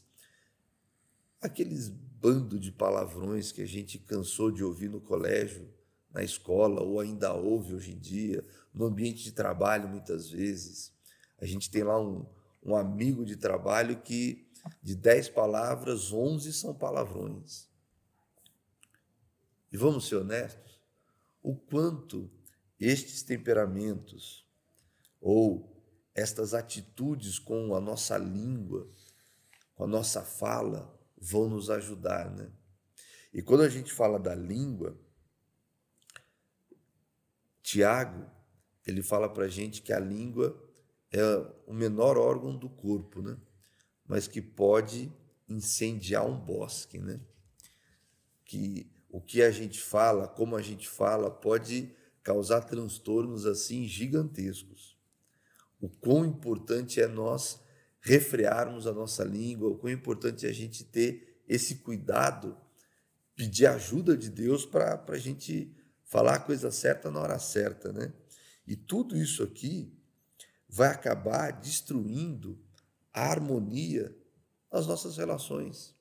[1.41, 5.75] aqueles bando de palavrões que a gente cansou de ouvir no colégio,
[6.17, 8.43] na escola, ou ainda ouve hoje em dia,
[8.73, 10.91] no ambiente de trabalho, muitas vezes.
[11.37, 12.25] A gente tem lá um,
[12.63, 14.49] um amigo de trabalho que,
[14.81, 17.69] de dez palavras, onze são palavrões.
[19.71, 20.81] E vamos ser honestos,
[21.43, 22.31] o quanto
[22.79, 24.43] estes temperamentos,
[25.21, 25.71] ou
[26.15, 28.89] estas atitudes com a nossa língua,
[29.75, 32.51] com a nossa fala, vão nos ajudar, né?
[33.31, 34.97] E quando a gente fala da língua,
[37.67, 38.25] Tiago,
[38.85, 40.57] ele fala para gente que a língua
[41.11, 41.21] é
[41.65, 43.37] o menor órgão do corpo, né?
[44.07, 45.11] Mas que pode
[45.49, 47.19] incendiar um bosque, né?
[48.45, 51.93] Que o que a gente fala, como a gente fala, pode
[52.23, 54.97] causar transtornos assim gigantescos.
[55.81, 57.61] O quão importante é nós
[57.99, 62.57] refrearmos a nossa língua, o quão importante é a gente ter esse cuidado,
[63.35, 65.75] pedir ajuda de Deus para a gente
[66.07, 68.11] falar a coisa certa na hora certa, né?
[68.65, 69.93] E tudo isso aqui
[70.67, 72.59] vai acabar destruindo
[73.13, 74.15] a harmonia
[74.71, 75.95] nas nossas relações.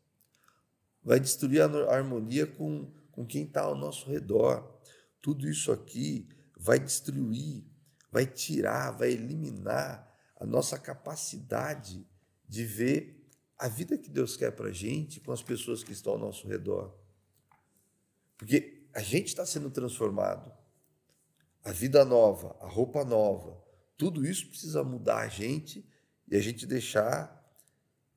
[1.02, 4.80] Vai destruir a harmonia com, com quem está ao nosso redor.
[5.20, 7.64] Tudo isso aqui vai destruir,
[8.10, 12.06] vai tirar, vai eliminar a nossa capacidade
[12.48, 13.24] de ver
[13.58, 16.46] a vida que Deus quer para a gente com as pessoas que estão ao nosso
[16.46, 16.94] redor.
[18.36, 20.50] Porque a gente está sendo transformado.
[21.62, 23.62] A vida nova, a roupa nova,
[23.94, 25.86] tudo isso precisa mudar a gente
[26.26, 27.46] e a gente deixar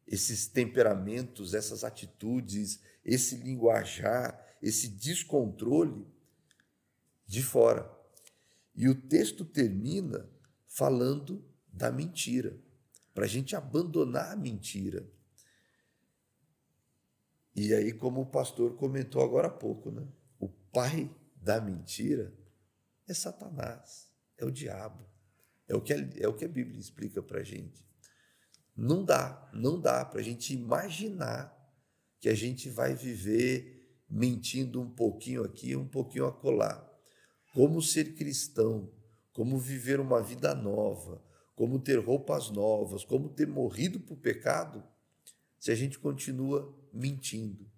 [0.07, 6.07] esses temperamentos, essas atitudes, esse linguajar, esse descontrole
[7.27, 7.91] de fora.
[8.73, 10.29] E o texto termina
[10.65, 12.57] falando da mentira,
[13.13, 15.05] para a gente abandonar a mentira.
[17.53, 20.07] E aí, como o pastor comentou agora há pouco, né?
[20.71, 22.33] Pai da mentira
[23.07, 25.09] é Satanás, é o diabo.
[25.67, 27.85] É o que a, é o que a Bíblia explica para a gente.
[28.75, 31.55] Não dá, não dá para a gente imaginar
[32.19, 36.85] que a gente vai viver mentindo um pouquinho aqui, um pouquinho acolá.
[37.53, 38.91] Como ser cristão,
[39.31, 41.23] como viver uma vida nova,
[41.55, 44.83] como ter roupas novas, como ter morrido para o pecado,
[45.59, 47.69] se a gente continua mentindo.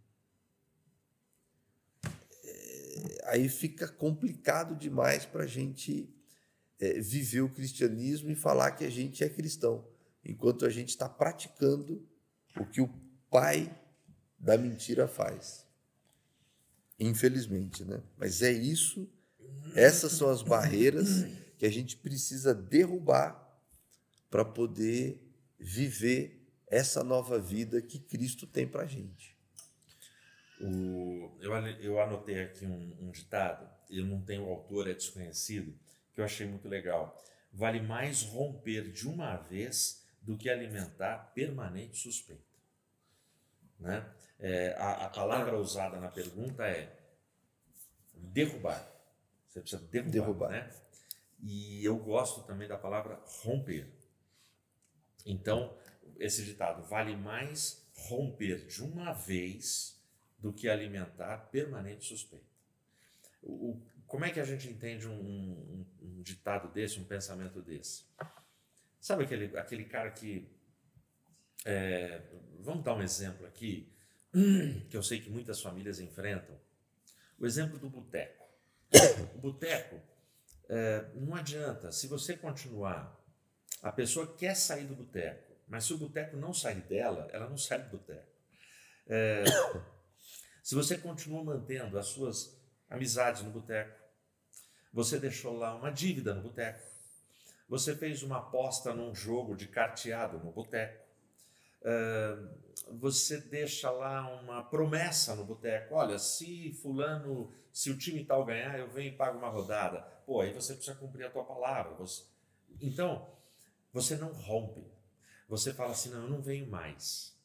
[2.43, 6.13] É, aí fica complicado demais para a gente
[6.79, 9.87] é, viver o cristianismo e falar que a gente é cristão,
[10.23, 12.07] enquanto a gente está praticando
[12.57, 12.89] o que o
[13.29, 13.73] pai
[14.37, 15.65] da mentira faz.
[16.99, 18.01] Infelizmente, né?
[18.17, 19.09] Mas é isso,
[19.75, 21.25] essas são as barreiras
[21.57, 23.39] que a gente precisa derrubar
[24.29, 25.21] para poder
[25.59, 29.37] viver essa nova vida que Cristo tem para a gente.
[30.63, 35.77] O, eu, eu anotei aqui um, um ditado, eu não tenho o autor, é desconhecido,
[36.13, 37.21] que eu achei muito legal.
[37.51, 42.43] Vale mais romper de uma vez do que alimentar permanente suspeita.
[43.79, 44.07] Né?
[44.39, 46.95] É, a, a, palavra usada na pergunta é
[48.13, 48.87] derrubar.
[49.47, 50.11] Você precisa derrubar.
[50.11, 50.51] derrubar.
[50.51, 50.69] Né?
[51.41, 53.91] E eu gosto também da palavra romper.
[55.25, 55.75] Então,
[56.19, 59.99] esse ditado vale mais romper de uma vez
[60.41, 62.45] do que alimentar permanente suspeita.
[63.41, 68.03] O, como é que a gente entende um, um, um ditado desse, um pensamento desse?
[68.99, 70.47] Sabe aquele, aquele cara que.
[71.63, 72.21] É,
[72.59, 73.91] vamos dar um exemplo aqui,
[74.89, 76.59] que eu sei que muitas famílias enfrentam.
[77.39, 78.45] O exemplo do boteco.
[79.35, 79.99] O boteco,
[80.67, 83.17] é, não adianta, se você continuar,
[83.81, 87.57] a pessoa quer sair do boteco, mas se o boteco não sair dela, ela não
[87.57, 88.27] sai do boteco.
[89.07, 89.43] É,
[90.61, 92.57] se você continua mantendo as suas
[92.89, 93.99] amizades no boteco,
[94.93, 96.81] você deixou lá uma dívida no boteco.
[97.69, 101.01] Você fez uma aposta num jogo de carteado no boteco.
[101.81, 102.49] Uh,
[102.99, 105.95] você deixa lá uma promessa no boteco.
[105.95, 110.01] Olha, se fulano, se o time tal ganhar, eu venho e pago uma rodada.
[110.25, 111.93] Pô, aí você precisa cumprir a tua palavra.
[111.95, 112.23] Você...
[112.81, 113.27] Então,
[113.93, 114.85] você não rompe.
[115.47, 117.37] Você fala assim, não, eu não venho mais.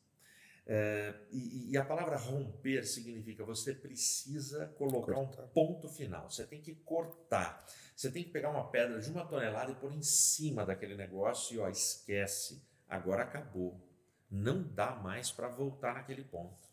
[0.68, 5.44] É, e, e, a palavra romper significa você precisa colocar cortar.
[5.44, 6.28] um ponto final.
[6.28, 7.64] Você tem que cortar.
[7.94, 11.54] Você tem que pegar uma pedra de uma tonelada e pôr em cima daquele negócio
[11.54, 12.66] e ó, esquece.
[12.88, 13.80] Agora acabou.
[14.28, 16.68] Não dá mais para voltar naquele ponto.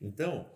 [0.00, 0.48] Então,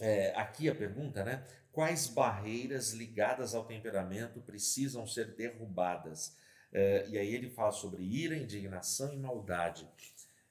[0.00, 1.44] é, aqui a pergunta, né?
[1.72, 6.36] Quais barreiras ligadas ao temperamento precisam ser derrubadas?
[6.72, 9.88] É, e aí ele fala sobre ira, indignação e maldade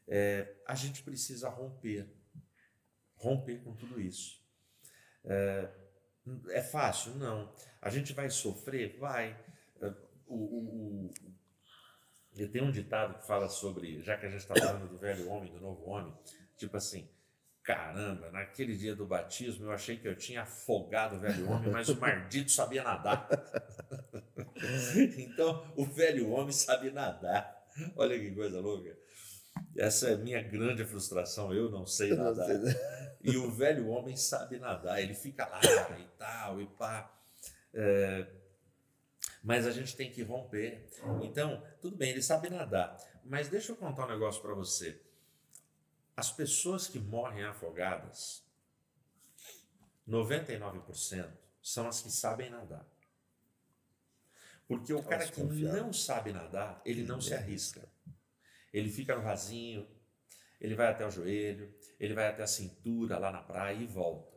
[0.07, 2.07] é, a gente precisa romper,
[3.15, 4.41] romper com tudo isso.
[5.23, 5.69] É,
[6.49, 7.15] é, fácil?
[7.15, 7.53] Não.
[7.81, 8.97] A gente vai sofrer?
[8.97, 9.37] Vai.
[9.81, 9.87] É,
[10.27, 11.13] o, o, o,
[12.35, 15.29] eu tenho um ditado que fala sobre, já que a gente está falando do velho
[15.29, 16.13] homem, do novo homem,
[16.55, 17.09] tipo assim,
[17.63, 21.89] caramba, naquele dia do batismo eu achei que eu tinha afogado o velho homem, mas
[21.89, 23.27] o maldito sabia nadar.
[25.17, 27.67] então, o velho homem sabe nadar.
[27.95, 28.97] Olha que coisa louca.
[29.77, 31.53] Essa é a minha grande frustração.
[31.53, 32.47] Eu não sei nadar.
[32.47, 32.81] Não sei.
[33.23, 35.01] E o velho homem sabe nadar.
[35.01, 35.61] Ele fica lá
[35.99, 37.13] e tal, e pá.
[37.73, 38.27] É...
[39.43, 40.87] Mas a gente tem que romper.
[41.23, 42.97] Então, tudo bem, ele sabe nadar.
[43.23, 45.01] Mas deixa eu contar um negócio para você.
[46.15, 48.43] As pessoas que morrem afogadas,
[50.07, 51.31] 99%
[51.61, 52.85] são as que sabem nadar.
[54.67, 57.90] Porque o cara que não sabe nadar, ele não se arrisca.
[58.73, 59.87] Ele fica no rasinho,
[60.59, 64.31] ele vai até o joelho, ele vai até a cintura lá na praia e volta.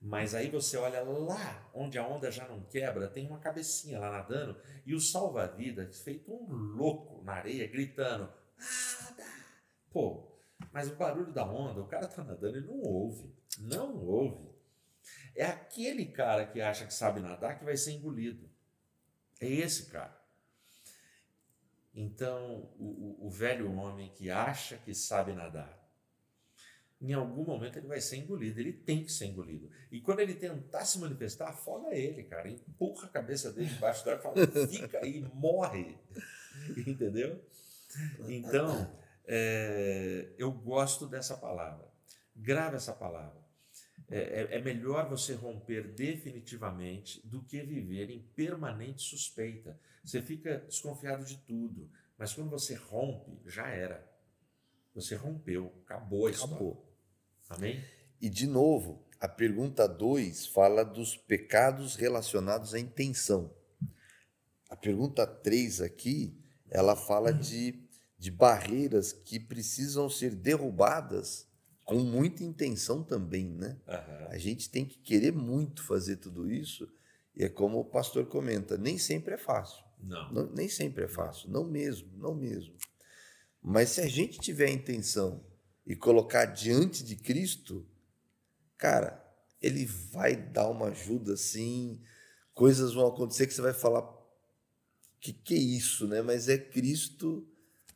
[0.00, 4.10] Mas aí você olha lá onde a onda já não quebra, tem uma cabecinha lá
[4.10, 9.24] nadando e o salva-vidas feito um louco na areia gritando: nada!
[9.90, 10.40] Pô,
[10.72, 13.34] mas o barulho da onda, o cara tá nadando e não ouve.
[13.58, 14.50] Não ouve.
[15.34, 18.48] É aquele cara que acha que sabe nadar que vai ser engolido.
[19.40, 20.19] É esse cara.
[21.94, 25.78] Então, o, o, velho homem que acha que sabe nadar,
[27.00, 29.68] em algum momento ele vai ser engolido, ele tem que ser engolido.
[29.90, 34.18] E quando ele tentar se manifestar, afoga ele, cara, empurra a cabeça dele embaixo da
[34.18, 34.36] fala,
[34.68, 35.98] fica aí, morre.
[36.86, 37.42] Entendeu?
[38.28, 38.90] Então,
[39.26, 41.88] é, eu gosto dessa palavra.
[42.36, 43.40] Grave essa palavra.
[44.10, 49.78] É, é, é, melhor você romper definitivamente do que viver em permanente suspeita.
[50.02, 54.08] Você fica desconfiado de tudo, mas quando você rompe, já era.
[54.94, 56.54] Você rompeu, acabou a história.
[56.54, 56.94] Acabou.
[57.48, 57.84] Amém?
[58.20, 63.54] E de novo, a pergunta 2 fala dos pecados relacionados à intenção.
[64.68, 66.38] A pergunta 3 aqui,
[66.68, 67.88] ela fala de,
[68.18, 71.48] de barreiras que precisam ser derrubadas
[71.84, 73.76] com muita intenção também, né?
[73.88, 74.26] Uhum.
[74.28, 76.88] A gente tem que querer muito fazer tudo isso,
[77.34, 79.84] e é como o pastor comenta, nem sempre é fácil.
[80.02, 80.32] Não.
[80.32, 82.74] não nem sempre é fácil, não mesmo, não mesmo.
[83.62, 85.44] Mas se a gente tiver a intenção
[85.86, 87.86] e colocar diante de Cristo,
[88.76, 89.22] cara,
[89.60, 92.00] ele vai dar uma ajuda assim,
[92.54, 94.18] coisas vão acontecer que você vai falar
[95.20, 96.22] que que é isso, né?
[96.22, 97.46] Mas é Cristo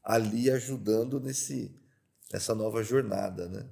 [0.02, 1.80] ali ajudando nesse
[2.30, 3.70] nessa nova jornada, né?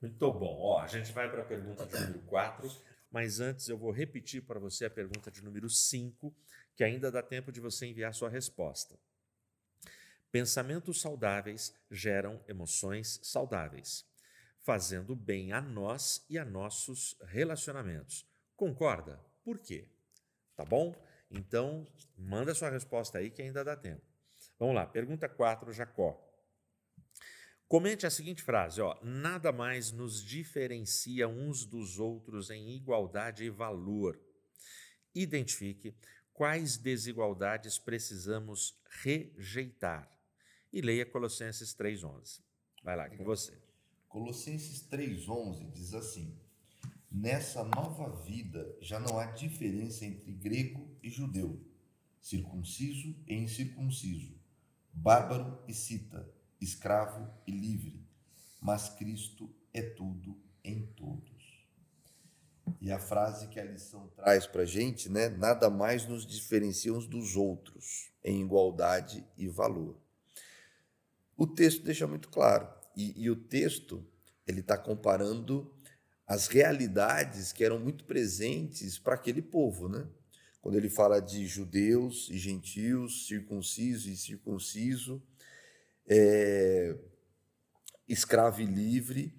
[0.00, 0.58] Muito bom.
[0.60, 2.70] Ó, a gente vai para a pergunta de número 4,
[3.10, 6.34] mas antes eu vou repetir para você a pergunta de número 5,
[6.78, 8.96] que ainda dá tempo de você enviar sua resposta.
[10.30, 14.06] Pensamentos saudáveis geram emoções saudáveis,
[14.60, 18.24] fazendo bem a nós e a nossos relacionamentos.
[18.54, 19.20] Concorda?
[19.42, 19.88] Por quê?
[20.54, 20.94] Tá bom?
[21.28, 21.84] Então,
[22.16, 24.06] manda sua resposta aí que ainda dá tempo.
[24.56, 26.24] Vamos lá, pergunta 4, Jacó.
[27.66, 33.50] Comente a seguinte frase: ó, nada mais nos diferencia uns dos outros em igualdade e
[33.50, 34.16] valor.
[35.12, 35.96] Identifique
[36.38, 40.08] quais desigualdades precisamos rejeitar.
[40.72, 42.40] E leia Colossenses 3,11.
[42.84, 43.60] Vai lá, com você.
[44.08, 46.38] Colossenses 3,11 diz assim:
[47.10, 51.60] Nessa nova vida já não há diferença entre grego e judeu,
[52.20, 54.38] circunciso e incircunciso,
[54.92, 58.06] bárbaro e cita escravo e livre,
[58.60, 61.37] mas Cristo é tudo em todos.
[62.80, 65.28] E a frase que a lição traz para a gente, né?
[65.28, 69.96] Nada mais nos diferencia uns dos outros em igualdade e valor.
[71.36, 72.68] O texto deixa muito claro.
[72.96, 74.04] E, e o texto
[74.46, 75.72] ele está comparando
[76.26, 80.06] as realidades que eram muito presentes para aquele povo, né?
[80.60, 85.22] Quando ele fala de judeus e gentios, circunciso e circunciso,
[86.06, 86.96] é,
[88.08, 89.32] escravo e livre,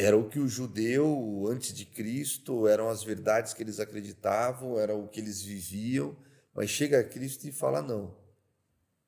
[0.00, 4.94] era o que o judeu, antes de Cristo, eram as verdades que eles acreditavam, era
[4.94, 6.16] o que eles viviam,
[6.54, 8.16] mas chega Cristo e fala: não,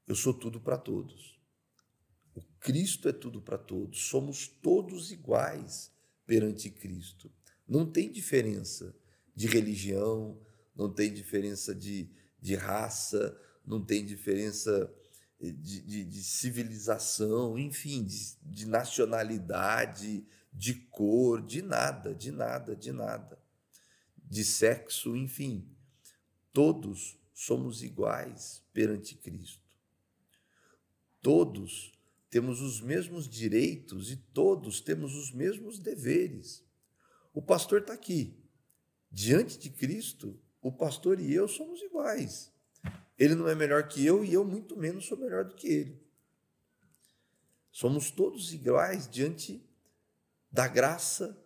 [0.09, 1.39] eu sou tudo para todos.
[2.35, 5.93] O Cristo é tudo para todos, somos todos iguais
[6.27, 7.31] perante Cristo.
[7.69, 8.93] Não tem diferença
[9.33, 12.11] de religião, não tem diferença de,
[12.41, 14.93] de raça, não tem diferença
[15.41, 22.93] de, de, de civilização, enfim, de, de nacionalidade, de cor, de nada, de nada, de
[22.93, 23.39] nada,
[24.17, 25.69] de sexo, enfim.
[26.53, 29.71] Todos somos iguais perante Cristo.
[31.23, 31.93] Todos
[32.29, 36.65] temos os mesmos direitos e todos temos os mesmos deveres.
[37.33, 38.37] O pastor está aqui.
[39.11, 42.53] Diante de Cristo, o pastor e eu somos iguais.
[43.19, 46.01] Ele não é melhor que eu e eu muito menos sou melhor do que ele.
[47.71, 49.63] Somos todos iguais diante
[50.51, 51.37] da graça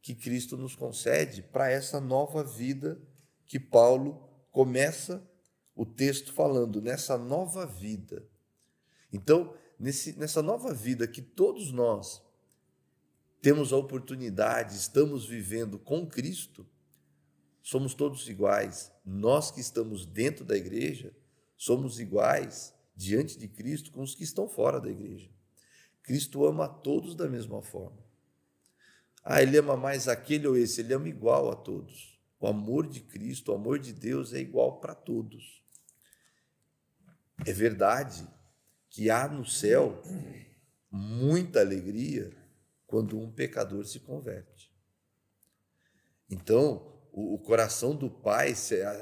[0.00, 3.00] que Cristo nos concede para essa nova vida
[3.44, 5.28] que Paulo começa
[5.74, 8.26] o texto falando, nessa nova vida.
[9.12, 12.22] Então, nesse, nessa nova vida que todos nós
[13.42, 16.66] temos a oportunidade, estamos vivendo com Cristo,
[17.62, 18.90] somos todos iguais.
[19.04, 21.14] Nós que estamos dentro da igreja
[21.56, 25.30] somos iguais diante de Cristo com os que estão fora da igreja.
[26.06, 27.98] Cristo ama a todos da mesma forma.
[29.24, 32.16] Ah, ele ama mais aquele ou esse, ele ama igual a todos.
[32.38, 35.64] O amor de Cristo, o amor de Deus é igual para todos.
[37.44, 38.26] É verdade
[38.88, 40.00] que há no céu
[40.90, 42.32] muita alegria
[42.86, 44.72] quando um pecador se converte.
[46.30, 48.54] Então, o, o coração do pai,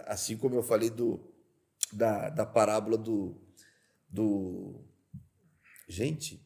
[0.06, 1.20] assim como eu falei do,
[1.92, 3.40] da, da parábola do,
[4.08, 4.84] do.
[5.86, 6.43] Gente,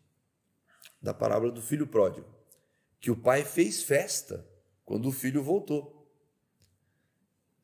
[1.01, 2.26] da parábola do filho pródigo,
[3.01, 4.46] que o pai fez festa
[4.84, 5.94] quando o filho voltou.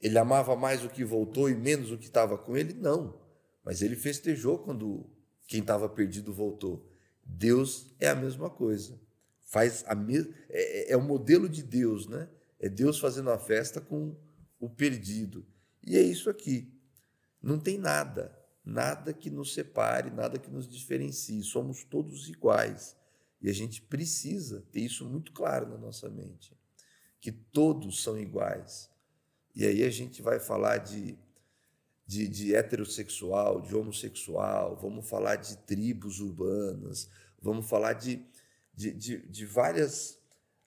[0.01, 2.75] Ele amava mais o que voltou e menos o que estava com ele?
[2.75, 3.19] Não.
[3.65, 5.11] Mas ele festejou quando
[5.47, 6.87] quem estava perdido voltou.
[7.25, 9.01] Deus é a mesma coisa.
[9.41, 10.19] Faz a me...
[10.51, 12.29] é, é, é o modelo de Deus, né?
[12.61, 14.15] É Deus fazendo a festa com
[14.61, 15.47] o perdido.
[15.83, 16.73] E é isso aqui.
[17.43, 21.43] Não tem nada, nada que nos separe, nada que nos diferencie.
[21.43, 22.97] Somos todos iguais.
[23.45, 26.57] E a gente precisa ter isso muito claro na nossa mente,
[27.21, 28.89] que todos são iguais.
[29.55, 31.19] E aí a gente vai falar de,
[32.07, 38.25] de, de heterossexual, de homossexual, vamos falar de tribos urbanas, vamos falar de,
[38.73, 40.19] de, de, de várias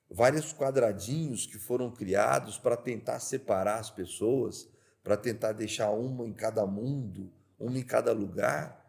[0.08, 4.70] vários quadradinhos que foram criados para tentar separar as pessoas,
[5.02, 8.86] para tentar deixar uma em cada mundo, uma em cada lugar.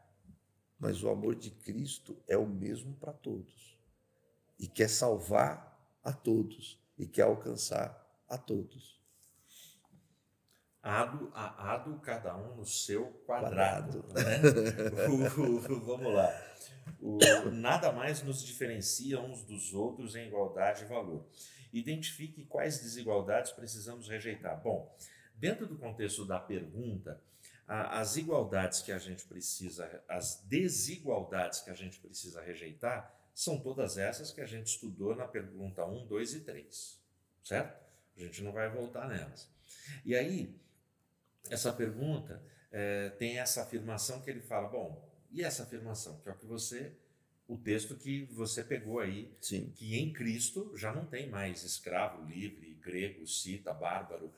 [0.78, 3.77] Mas o amor de Cristo é o mesmo para todos
[4.58, 5.68] e quer salvar
[6.02, 8.98] a todos e quer alcançar a todos.
[10.82, 14.02] Ado, ado cada um no seu quadrado.
[14.04, 14.52] quadrado.
[14.52, 15.28] Né?
[15.84, 16.48] vamos lá.
[17.00, 17.18] O,
[17.50, 21.26] nada mais nos diferencia uns dos outros em igualdade e valor.
[21.72, 24.60] Identifique quais desigualdades precisamos rejeitar.
[24.62, 24.96] Bom,
[25.34, 27.20] dentro do contexto da pergunta,
[27.66, 33.56] a, as igualdades que a gente precisa, as desigualdades que a gente precisa rejeitar, são
[33.60, 37.00] todas essas que a gente estudou na pergunta 1, 2 e 3,
[37.44, 37.80] certo?
[38.16, 39.48] A gente não vai voltar nelas.
[40.04, 40.60] E aí,
[41.48, 46.32] essa pergunta é, tem essa afirmação que ele fala, bom, e essa afirmação, que é
[46.32, 46.92] o que você,
[47.46, 49.70] o texto que você pegou aí, Sim.
[49.76, 54.34] que em Cristo já não tem mais escravo, livre, grego, cita, bárbaro.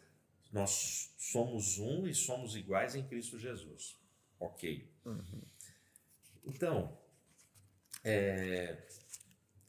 [0.53, 3.99] Nós somos um e somos iguais em Cristo Jesus.
[4.39, 4.87] Ok.
[5.07, 5.43] Uhum.
[6.45, 7.01] Então,
[8.05, 8.77] é,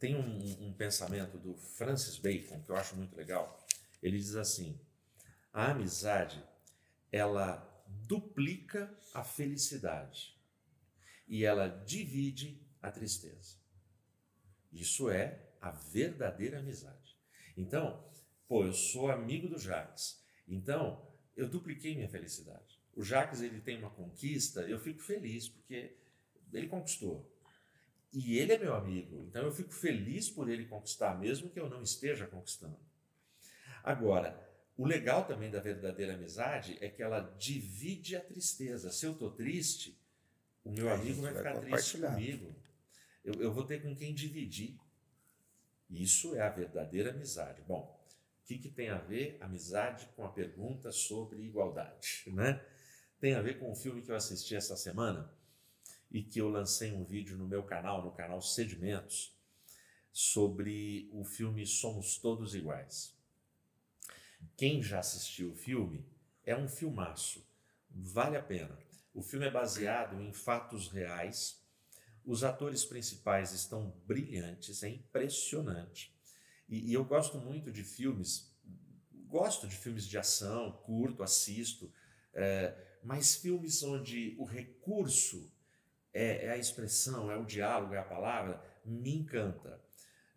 [0.02, 3.64] tem um, um pensamento do Francis Bacon que eu acho muito legal.
[4.02, 4.82] Ele diz assim:
[5.54, 6.44] a amizade
[7.12, 7.68] ela
[8.08, 10.36] duplica a felicidade
[11.28, 13.58] e ela divide a tristeza.
[14.74, 17.16] Isso é a verdadeira amizade.
[17.56, 18.04] Então,
[18.48, 20.20] pô, eu sou amigo do Jacques.
[20.48, 22.82] Então, eu dupliquei minha felicidade.
[22.96, 25.96] O Jacques ele tem uma conquista, eu fico feliz porque
[26.52, 27.31] ele conquistou.
[28.14, 31.70] E ele é meu amigo, então eu fico feliz por ele conquistar, mesmo que eu
[31.70, 32.78] não esteja conquistando.
[33.84, 34.38] Agora,
[34.78, 38.92] o legal também da verdadeira amizade é que ela divide a tristeza.
[38.92, 39.98] Se eu estou triste,
[40.64, 42.56] o meu amigo vai, vai ficar triste comigo.
[43.24, 44.78] Eu, eu vou ter com quem dividir.
[45.90, 47.62] Isso é a verdadeira amizade.
[47.62, 47.98] Bom,
[48.42, 52.24] o que, que tem a ver amizade com a pergunta sobre igualdade?
[52.28, 52.64] Né?
[53.20, 55.32] Tem a ver com um filme que eu assisti essa semana
[56.12, 59.34] e que eu lancei um vídeo no meu canal, no canal Sedimentos,
[60.12, 63.16] sobre o filme Somos Todos Iguais.
[64.58, 66.06] Quem já assistiu o filme,
[66.44, 67.48] é um filmaço,
[67.90, 68.78] vale a pena.
[69.14, 71.62] O filme é baseado em fatos reais.
[72.26, 76.14] Os atores principais estão brilhantes, é impressionante.
[76.68, 78.54] E, e eu gosto muito de filmes,
[79.28, 81.92] gosto de filmes de ação, curto, assisto,
[82.34, 85.52] é, mas filmes onde o recurso
[86.14, 89.82] é, é, a expressão, é o diálogo, é a palavra, me encanta.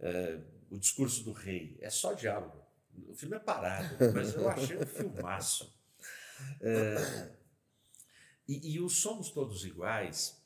[0.00, 0.38] É,
[0.70, 2.62] o discurso do rei é só diálogo.
[3.08, 5.72] O filme é parado, mas eu achei um filmaço.
[6.60, 7.30] É,
[8.46, 10.42] e, e o Somos Todos Iguais,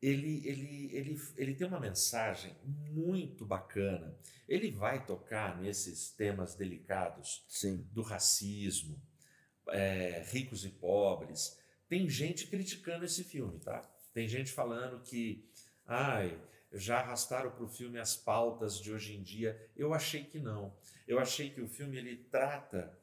[0.00, 4.16] ele, ele, ele, ele tem uma mensagem muito bacana.
[4.48, 7.88] Ele vai tocar nesses temas delicados Sim.
[7.92, 9.00] do racismo,
[9.68, 11.58] é, ricos e pobres.
[11.88, 13.88] Tem gente criticando esse filme, tá?
[14.14, 15.44] Tem gente falando que,
[15.86, 16.40] ai,
[16.72, 19.70] já arrastaram para o filme as pautas de hoje em dia.
[19.76, 20.72] Eu achei que não.
[21.06, 22.98] Eu achei que o filme ele trata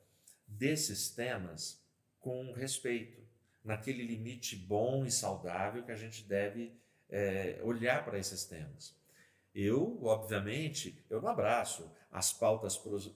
[0.47, 1.79] desses temas
[2.19, 3.21] com respeito
[3.63, 6.73] naquele limite bom e saudável que a gente deve
[7.09, 8.95] é, olhar para esses temas.
[9.53, 12.75] Eu, obviamente, eu não abraço as pautas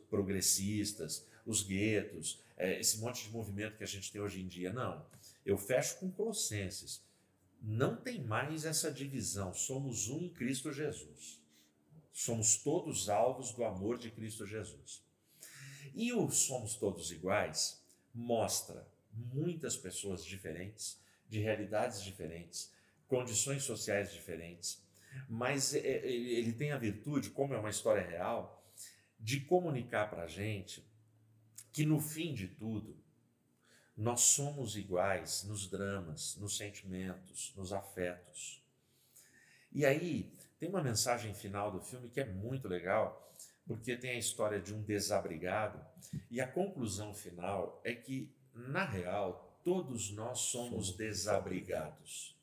[0.10, 4.74] progressistas os guetos, é, esse monte de movimento que a gente tem hoje em dia.
[4.74, 5.06] Não.
[5.46, 7.04] Eu fecho com Colossenses.
[7.68, 9.51] Não tem mais essa divisão.
[9.51, 11.41] Somos um em Cristo Jesus.
[12.13, 15.03] Somos todos alvos do amor de Cristo Jesus.
[15.95, 22.72] E o Somos Todos Iguais mostra muitas pessoas diferentes, de realidades diferentes,
[23.07, 24.84] condições sociais diferentes,
[25.28, 28.63] mas é, é, ele tem a virtude, como é uma história real,
[29.20, 30.86] de comunicar para a gente
[31.74, 32.95] que no fim de tudo,
[33.98, 38.62] nós somos iguais nos dramas, nos sentimentos, nos afetos.
[39.72, 43.34] E aí, tem uma mensagem final do filme que é muito legal,
[43.66, 45.80] porque tem a história de um desabrigado,
[46.30, 52.36] e a conclusão final é que, na real, todos nós somos desabrigados.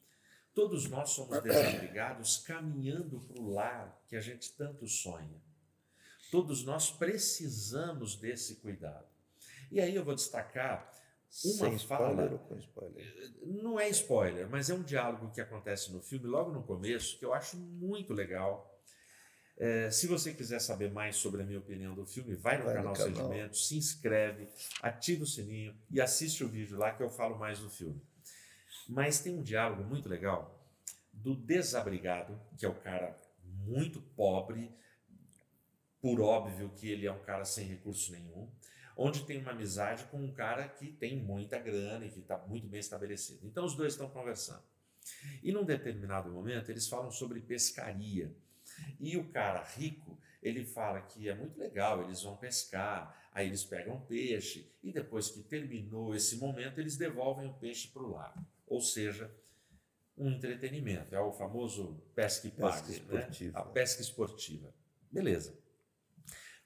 [0.55, 5.41] Todos nós somos desabrigados caminhando para o lar que a gente tanto sonha.
[6.31, 9.07] Todos nós precisamos desse cuidado.
[9.71, 10.93] E aí eu vou destacar
[11.45, 12.11] uma Sem fala.
[12.11, 13.33] spoiler com spoiler?
[13.47, 17.25] Não é spoiler, mas é um diálogo que acontece no filme, logo no começo, que
[17.25, 18.69] eu acho muito legal.
[19.57, 22.75] É, se você quiser saber mais sobre a minha opinião do filme, vai no Vai
[22.75, 23.15] canal canal.
[23.17, 24.49] Sedimento, se inscreve,
[24.83, 28.01] ativa o sininho e assiste o vídeo lá que eu falo mais do filme.
[28.89, 30.63] Mas tem um diálogo muito legal
[31.13, 34.75] do desabrigado, que é o cara muito pobre,
[36.01, 38.51] por óbvio que ele é um cara sem recurso nenhum,
[38.97, 42.67] onde tem uma amizade com um cara que tem muita grana e que está muito
[42.67, 43.47] bem estabelecido.
[43.47, 44.63] Então os dois estão conversando.
[45.43, 48.35] E num determinado momento eles falam sobre pescaria.
[49.01, 53.65] E o cara rico, ele fala que é muito legal, eles vão pescar, aí eles
[53.65, 58.45] pegam peixe e depois que terminou esse momento, eles devolvem o peixe para o lago.
[58.67, 59.31] Ou seja,
[60.17, 63.53] um entretenimento, é o famoso pesca e Pesca pague, esportiva.
[63.59, 63.65] né?
[63.65, 64.75] a pesca esportiva.
[65.11, 65.59] Beleza.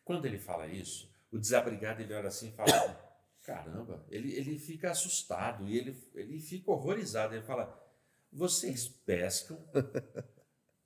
[0.05, 3.07] Quando ele fala isso, o desabrigado ele olha assim e fala:
[3.43, 7.35] caramba, ele, ele fica assustado e ele, ele fica horrorizado.
[7.35, 7.83] Ele fala:
[8.33, 9.59] vocês pescam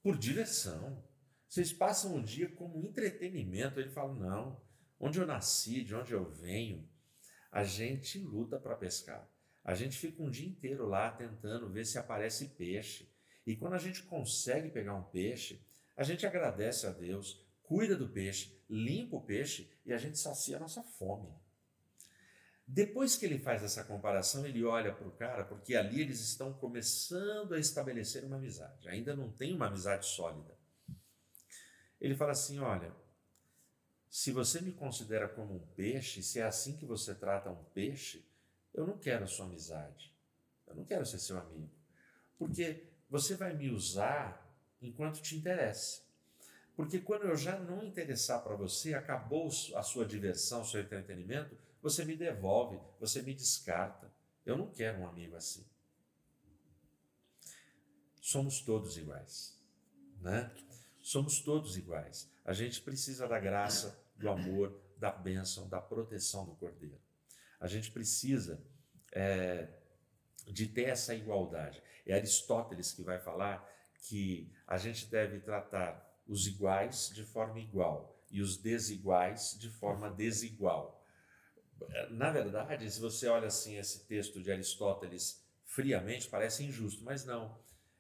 [0.02, 1.04] por diversão.
[1.48, 3.80] Vocês passam o dia como entretenimento.
[3.80, 4.60] Ele fala: não,
[4.98, 6.88] onde eu nasci, de onde eu venho,
[7.50, 9.28] a gente luta para pescar.
[9.64, 13.10] A gente fica um dia inteiro lá tentando ver se aparece peixe.
[13.46, 15.64] E quando a gente consegue pegar um peixe,
[15.96, 20.56] a gente agradece a Deus, cuida do peixe, limpa o peixe e a gente sacia
[20.56, 21.32] a nossa fome.
[22.66, 26.52] Depois que ele faz essa comparação, ele olha para o cara, porque ali eles estão
[26.52, 28.88] começando a estabelecer uma amizade.
[28.88, 30.52] Ainda não tem uma amizade sólida.
[32.00, 32.92] Ele fala assim: Olha,
[34.08, 38.28] se você me considera como um peixe, se é assim que você trata um peixe,
[38.74, 40.12] eu não quero a sua amizade.
[40.66, 41.70] Eu não quero ser seu amigo.
[42.36, 44.52] Porque você vai me usar
[44.82, 46.09] enquanto te interessa.
[46.80, 51.54] Porque quando eu já não interessar para você, acabou a sua diversão, o seu entretenimento,
[51.82, 54.10] você me devolve, você me descarta.
[54.46, 55.62] Eu não quero um amigo assim.
[58.18, 59.62] Somos todos iguais,
[60.22, 60.50] né?
[61.02, 62.30] Somos todos iguais.
[62.46, 66.98] A gente precisa da graça, do amor, da bênção, da proteção do Cordeiro.
[67.60, 68.58] A gente precisa
[69.12, 69.68] é,
[70.46, 71.82] de ter essa igualdade.
[72.06, 73.70] É Aristóteles que vai falar
[74.08, 80.08] que a gente deve tratar os iguais de forma igual e os desiguais de forma
[80.08, 81.04] desigual.
[82.10, 87.58] Na verdade, se você olha assim esse texto de Aristóteles friamente, parece injusto, mas não,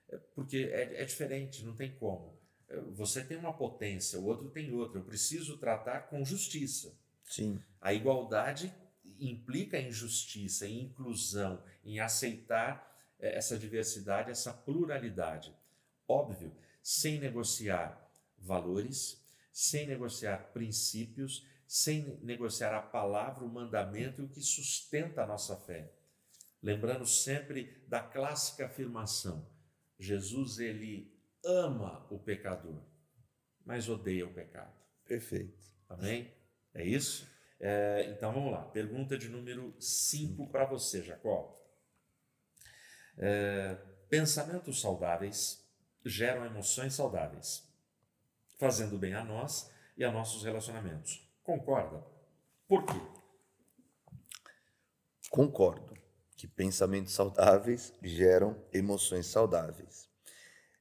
[0.08, 2.38] É porque é, é diferente, não tem como.
[2.68, 5.00] É, Você tem uma potência, o outro tem outra.
[5.00, 6.94] Eu preciso tratar com justiça.
[7.24, 7.60] Sim.
[7.80, 8.74] A igualdade
[9.20, 12.72] implica em justiça, em inclusão, em aceitar
[13.20, 15.54] eh, essa diversidade, essa pluralidade.
[16.08, 16.52] Óbvio,
[16.82, 18.09] sem negociar
[18.40, 19.22] valores,
[19.52, 25.56] sem negociar princípios, sem negociar a palavra, o mandamento e o que sustenta a nossa
[25.56, 25.92] fé.
[26.62, 29.48] Lembrando sempre da clássica afirmação:
[29.98, 32.84] Jesus ele ama o pecador,
[33.64, 34.74] mas odeia o pecado.
[35.04, 35.58] Perfeito.
[35.88, 36.32] Amém?
[36.74, 37.28] É isso?
[37.58, 38.64] É, então vamos lá.
[38.64, 41.56] Pergunta de número 5 para você, Jacó.
[43.18, 43.74] É,
[44.08, 45.64] pensamentos saudáveis
[46.04, 47.69] geram emoções saudáveis,
[48.60, 51.26] fazendo bem a nós e a nossos relacionamentos.
[51.42, 52.04] Concorda?
[52.68, 53.00] Por quê?
[55.30, 55.94] Concordo
[56.36, 60.08] que pensamentos saudáveis geram emoções saudáveis.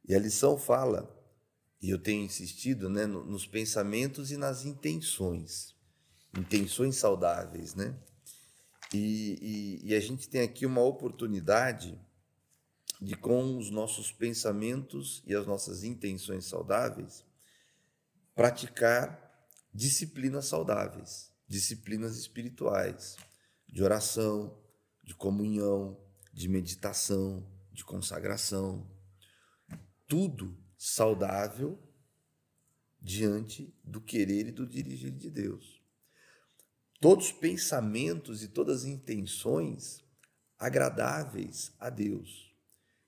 [0.08, 1.10] E a lição fala,
[1.82, 5.74] e eu tenho insistido, né, no- nos pensamentos e nas intenções.
[6.38, 7.98] Intenções saudáveis, né?
[8.94, 11.98] E, e- e a gente tem aqui uma oportunidade
[13.00, 17.24] de, com os nossos pensamentos e as nossas intenções saudáveis,
[18.40, 21.30] praticar disciplinas saudáveis.
[21.46, 23.18] disciplinas espirituais,
[23.68, 24.58] de oração,
[25.04, 26.00] de comunhão,
[26.32, 28.90] de meditação, de consagração.
[30.08, 31.78] Tudo saudável
[33.02, 35.84] diante do querer e do dirigir de Deus.
[37.02, 40.02] Todos os pensamentos e todas as intenções
[40.58, 42.56] agradáveis a Deus,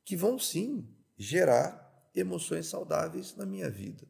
[0.04, 4.06] que vão sim gerar emoções saudáveis na minha vida.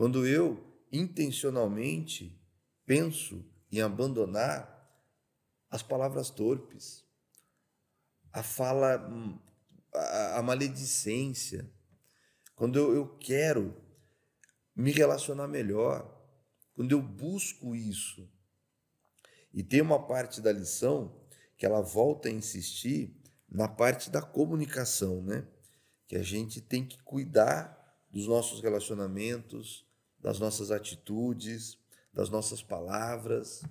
[0.00, 0.58] Quando eu
[0.90, 2.42] intencionalmente
[2.86, 4.90] penso em abandonar
[5.68, 7.04] as palavras torpes,
[8.32, 8.96] a fala,
[9.92, 11.70] a, a maledicência,
[12.54, 13.76] quando eu, eu quero
[14.74, 16.10] me relacionar melhor,
[16.72, 18.26] quando eu busco isso.
[19.52, 21.28] E tem uma parte da lição
[21.58, 25.46] que ela volta a insistir na parte da comunicação, né?
[26.08, 27.78] Que a gente tem que cuidar
[28.08, 29.89] dos nossos relacionamentos,
[30.20, 31.78] das nossas atitudes,
[32.12, 33.62] das nossas palavras.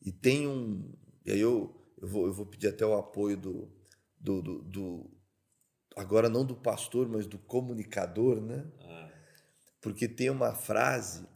[0.00, 0.92] E tem um.
[1.24, 3.72] E aí eu, eu, vou, eu vou pedir até o apoio do,
[4.18, 5.10] do, do, do
[5.96, 8.66] agora não do pastor, mas do comunicador, né?
[8.80, 9.10] Ah.
[9.80, 11.26] Porque tem uma frase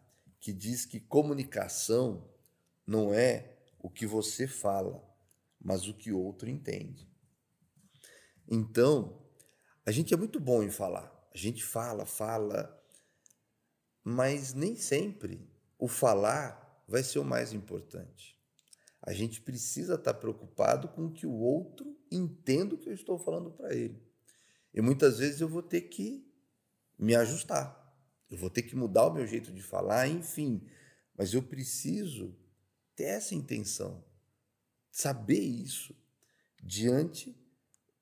[0.41, 2.29] que diz que comunicação
[2.87, 5.03] não é o que você fala,
[5.61, 7.09] mas o que outro entende.
[8.51, 9.23] Então,
[9.85, 11.13] a gente é muito bom em falar.
[11.33, 12.78] A gente fala, fala,
[14.09, 15.47] mas nem sempre
[15.79, 18.41] o falar vai ser o mais importante.
[19.03, 23.51] A gente precisa estar preocupado com que o outro entenda o que eu estou falando
[23.51, 24.03] para ele.
[24.73, 26.27] E muitas vezes eu vou ter que
[26.99, 27.77] me ajustar.
[28.31, 30.67] Eu vou ter que mudar o meu jeito de falar, enfim.
[31.15, 32.35] Mas eu preciso
[32.97, 34.03] ter essa intenção,
[34.91, 35.95] saber isso
[36.63, 37.37] diante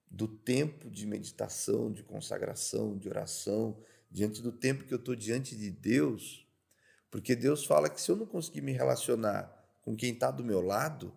[0.09, 5.57] do tempo de meditação, de consagração, de oração, diante do tempo que eu estou diante
[5.57, 6.47] de Deus,
[7.11, 9.53] porque Deus fala que se eu não conseguir me relacionar
[9.83, 11.15] com quem está do meu lado,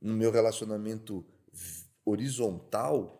[0.00, 1.24] no meu relacionamento
[2.04, 3.18] horizontal,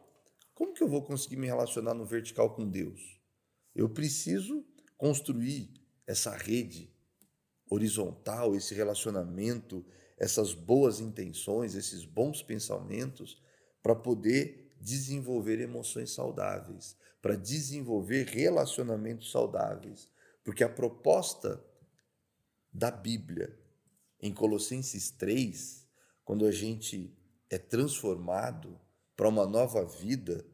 [0.54, 3.20] como que eu vou conseguir me relacionar no vertical com Deus?
[3.74, 4.64] Eu preciso
[4.96, 5.72] construir
[6.06, 6.92] essa rede
[7.70, 9.84] horizontal, esse relacionamento,
[10.18, 13.42] essas boas intenções, esses bons pensamentos,
[13.82, 20.10] para poder desenvolver emoções saudáveis, para desenvolver relacionamentos saudáveis.
[20.44, 21.64] Porque a proposta
[22.72, 23.56] da Bíblia
[24.20, 25.86] em Colossenses 3,
[26.24, 27.16] quando a gente
[27.48, 28.78] é transformado
[29.16, 30.44] para uma nova vida,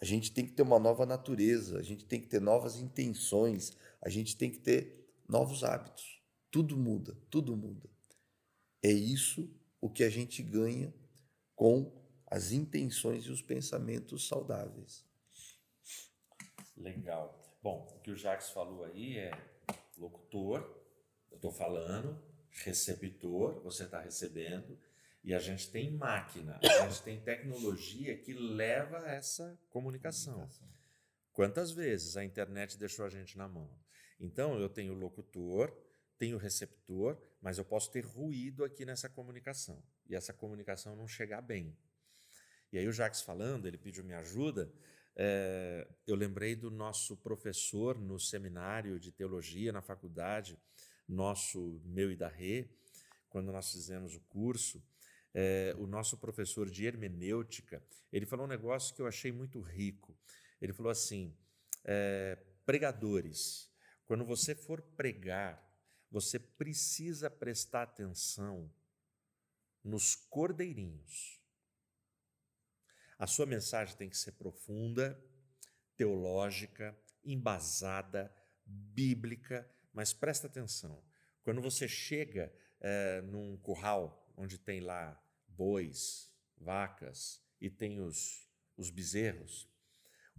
[0.00, 3.72] a gente tem que ter uma nova natureza, a gente tem que ter novas intenções,
[4.02, 6.20] a gente tem que ter novos hábitos.
[6.50, 7.88] Tudo muda, tudo muda.
[8.82, 10.92] É isso o que a gente ganha
[11.54, 11.90] com
[12.26, 15.05] as intenções e os pensamentos saudáveis.
[16.76, 17.42] Legal.
[17.62, 19.30] Bom, o que o Jacques falou aí é
[19.98, 20.60] locutor,
[21.30, 24.78] eu estou falando, receptor, você está recebendo,
[25.24, 30.48] e a gente tem máquina, a gente tem tecnologia que leva essa comunicação.
[31.32, 33.68] Quantas vezes a internet deixou a gente na mão?
[34.20, 35.76] Então, eu tenho locutor,
[36.16, 41.42] tenho receptor, mas eu posso ter ruído aqui nessa comunicação, e essa comunicação não chegar
[41.42, 41.76] bem.
[42.72, 44.72] E aí o Jacques falando, ele pediu minha ajuda,
[45.16, 50.58] é, eu lembrei do nosso professor no seminário de teologia na faculdade,
[51.08, 52.68] nosso, meu e da Rê,
[53.30, 54.82] quando nós fizemos o curso,
[55.32, 60.16] é, o nosso professor de hermenêutica, ele falou um negócio que eu achei muito rico.
[60.60, 61.34] Ele falou assim:
[61.84, 63.70] é, pregadores,
[64.04, 65.62] quando você for pregar,
[66.10, 68.70] você precisa prestar atenção
[69.82, 71.40] nos cordeirinhos.
[73.18, 75.18] A sua mensagem tem que ser profunda,
[75.96, 78.32] teológica, embasada,
[78.64, 81.02] bíblica, mas presta atenção,
[81.42, 88.46] quando você chega é, num curral onde tem lá bois, vacas e tem os,
[88.76, 89.68] os bezerros,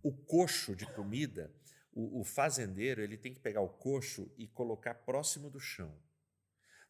[0.03, 1.51] o coxo de comida,
[1.91, 5.97] o, o fazendeiro ele tem que pegar o coxo e colocar próximo do chão.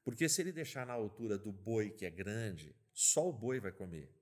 [0.04, 3.72] Porque se ele deixar na altura do boi que é grande, só o boi vai
[3.72, 4.17] comer.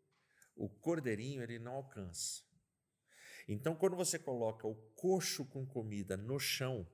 [0.56, 2.43] O cordeirinho ele não alcança.
[3.47, 6.88] Então, quando você coloca o coxo com comida no chão,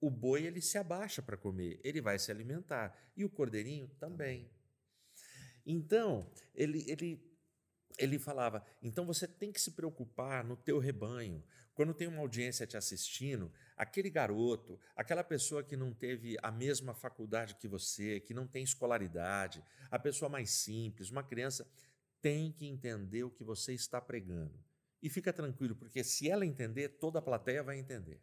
[0.00, 4.50] o boi ele se abaixa para comer, ele vai se alimentar e o cordeirinho também.
[5.66, 7.22] Então, ele, ele,
[7.98, 11.44] ele falava: então você tem que se preocupar no teu rebanho.
[11.74, 16.92] Quando tem uma audiência te assistindo, aquele garoto, aquela pessoa que não teve a mesma
[16.92, 21.64] faculdade que você, que não tem escolaridade, a pessoa mais simples, uma criança,
[22.20, 24.58] tem que entender o que você está pregando.
[25.02, 28.20] E fica tranquilo, porque se ela entender, toda a plateia vai entender.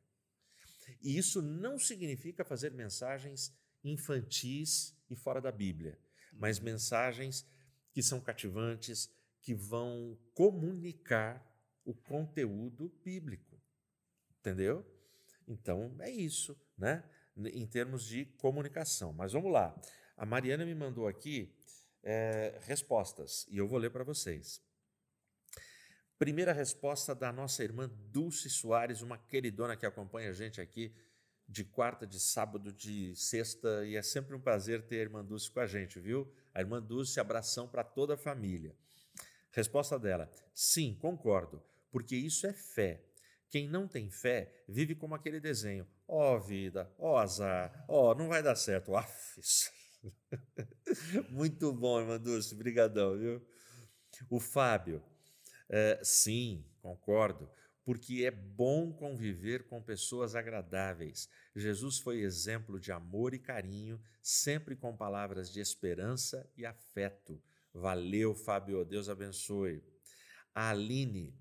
[1.01, 5.97] E isso não significa fazer mensagens infantis e fora da Bíblia,
[6.33, 7.45] mas mensagens
[7.93, 9.09] que são cativantes,
[9.41, 11.45] que vão comunicar
[11.85, 13.61] o conteúdo bíblico.
[14.39, 14.85] Entendeu?
[15.47, 17.03] Então é isso, né?
[17.37, 19.13] Em termos de comunicação.
[19.13, 19.79] Mas vamos lá.
[20.17, 21.53] A Mariana me mandou aqui
[22.06, 24.62] é, respostas e eu vou ler para vocês.
[26.18, 30.95] Primeira resposta da nossa irmã Dulce Soares, uma queridona que acompanha a gente aqui
[31.47, 35.51] de quarta, de sábado, de sexta, e é sempre um prazer ter a irmã Dulce
[35.51, 36.32] com a gente, viu?
[36.53, 38.76] A irmã Dulce, abração para toda a família.
[39.51, 43.03] Resposta dela: sim, concordo, porque isso é fé.
[43.49, 45.88] Quem não tem fé vive como aquele desenho.
[46.08, 48.95] Ó oh, vida, ó oh, azar, ó, oh, não vai dar certo.
[48.95, 49.72] Afis.
[51.30, 53.45] Muito bom, irmã Dulce, brigadão, viu?
[54.30, 55.03] O Fábio,
[55.70, 57.49] é, sim, concordo
[57.86, 61.30] porque é bom conviver com pessoas agradáveis.
[61.56, 67.39] Jesus foi exemplo de amor e carinho, sempre com palavras de esperança e afeto.
[67.72, 69.84] Valeu, Fábio, Deus abençoe.
[70.53, 71.38] A Aline,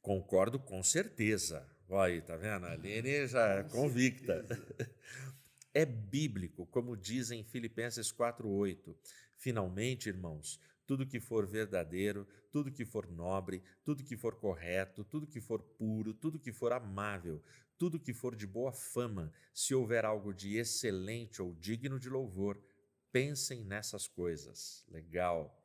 [0.00, 1.70] concordo com certeza.
[1.88, 2.66] Olha aí, tá vendo?
[2.66, 4.44] A Aline já é convicta.
[5.74, 8.94] É bíblico, como dizem Filipenses 4:8.
[9.36, 15.26] Finalmente, irmãos, tudo que for verdadeiro, tudo que for nobre, tudo que for correto, tudo
[15.26, 17.42] que for puro, tudo que for amável,
[17.78, 22.62] tudo que for de boa fama, se houver algo de excelente ou digno de louvor,
[23.10, 24.84] pensem nessas coisas.
[24.88, 25.58] Legal.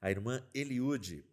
[0.00, 1.24] A irmã Eliude,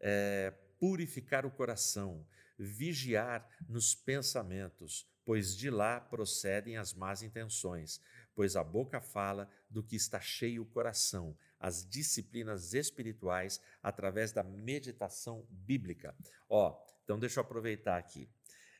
[0.00, 0.50] é,
[0.80, 2.26] purificar o coração,
[2.58, 8.00] vigiar nos pensamentos, pois de lá procedem as más intenções,
[8.34, 14.42] pois a boca fala do que está cheio o coração, as disciplinas espirituais através da
[14.42, 16.14] meditação bíblica.
[16.48, 18.28] Ó, então deixa eu aproveitar aqui.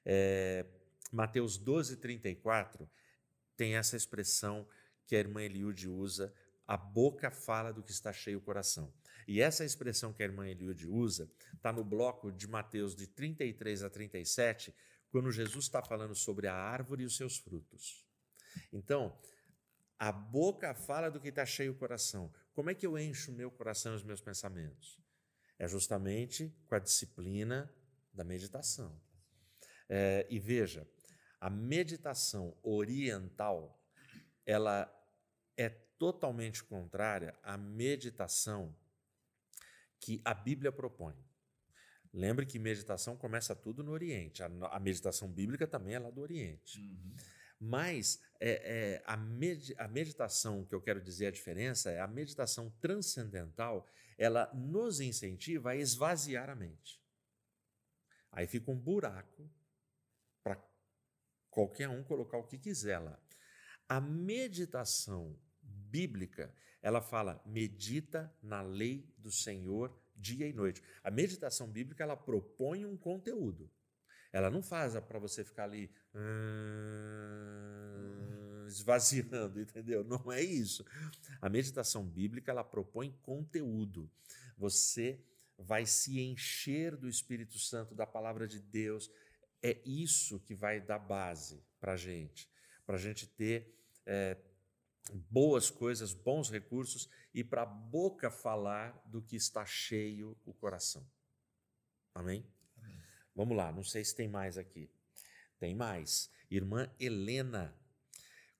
[0.04, 0.66] É,
[1.12, 2.88] Mateus 12, 34
[3.56, 4.66] tem essa expressão
[5.06, 6.32] que a irmã Eliude usa,
[6.66, 8.92] a boca fala do que está cheio o coração.
[9.26, 13.82] E essa expressão que a irmã Eliude usa está no bloco de Mateus de 33
[13.82, 14.74] a 37,
[15.12, 18.04] quando Jesus está falando sobre a árvore e os seus frutos.
[18.72, 19.16] Então,
[19.98, 22.32] a boca fala do que está cheio o coração.
[22.54, 24.98] Como é que eu encho o meu coração e os meus pensamentos?
[25.58, 27.72] É justamente com a disciplina
[28.12, 28.98] da meditação.
[29.88, 30.88] É, e veja,
[31.38, 33.78] a meditação oriental,
[34.46, 34.90] ela
[35.56, 38.74] é totalmente contrária à meditação
[40.00, 41.14] que a Bíblia propõe.
[42.12, 44.42] Lembre que meditação começa tudo no Oriente.
[44.42, 46.80] A, a meditação bíblica também é lá do Oriente.
[46.80, 47.16] Uhum.
[47.58, 52.08] Mas é, é, a, med, a meditação, que eu quero dizer a diferença, é a
[52.08, 53.86] meditação transcendental,
[54.18, 57.00] ela nos incentiva a esvaziar a mente.
[58.32, 59.48] Aí fica um buraco
[60.42, 60.60] para
[61.50, 63.18] qualquer um colocar o que quiser lá.
[63.88, 70.80] A meditação bíblica, ela fala: medita na lei do Senhor dia e noite.
[71.02, 73.68] A meditação bíblica ela propõe um conteúdo.
[74.32, 76.22] Ela não faz para você ficar ali hum,
[78.66, 80.02] esvaziando, entendeu?
[80.04, 80.86] Não é isso.
[81.40, 84.10] A meditação bíblica ela propõe conteúdo.
[84.56, 85.20] Você
[85.58, 89.10] vai se encher do Espírito Santo, da palavra de Deus.
[89.62, 92.48] É isso que vai dar base para gente,
[92.86, 94.36] para gente ter é,
[95.30, 101.06] boas coisas, bons recursos e para a boca falar do que está cheio o coração.
[102.14, 102.46] Amém?
[102.76, 103.02] Amém?
[103.34, 104.90] Vamos lá, não sei se tem mais aqui.
[105.58, 106.30] Tem mais.
[106.50, 107.74] Irmã Helena,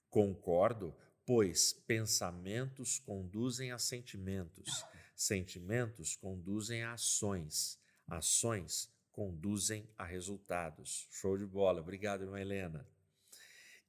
[0.08, 4.84] concordo, pois pensamentos conduzem a sentimentos,
[5.14, 11.06] sentimentos conduzem a ações, ações conduzem a resultados.
[11.10, 11.80] Show de bola.
[11.80, 12.88] Obrigado, irmã Helena.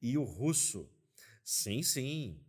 [0.01, 0.89] E o russo
[1.43, 2.39] Sim, sim.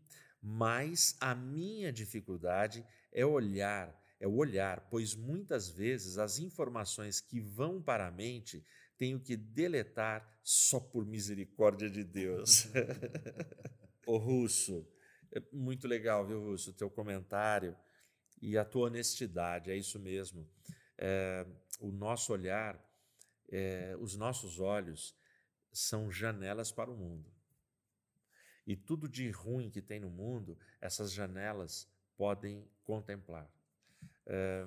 [0.41, 7.41] Mas a minha dificuldade é olhar, é o olhar, pois muitas vezes as informações que
[7.41, 8.63] vão para a mente
[8.97, 12.69] tenho que deletar só por misericórdia de Deus.
[14.07, 14.87] o Russo,
[15.33, 17.77] é muito legal, viu, Russo, o teu comentário
[18.41, 20.49] e a tua honestidade, é isso mesmo.
[20.99, 21.47] É,
[21.81, 22.79] o nosso olhar,
[23.51, 25.17] é, os nossos olhos
[25.73, 27.34] são janelas para o mundo.
[28.67, 33.51] E tudo de ruim que tem no mundo, essas janelas podem contemplar.
[34.27, 34.67] É,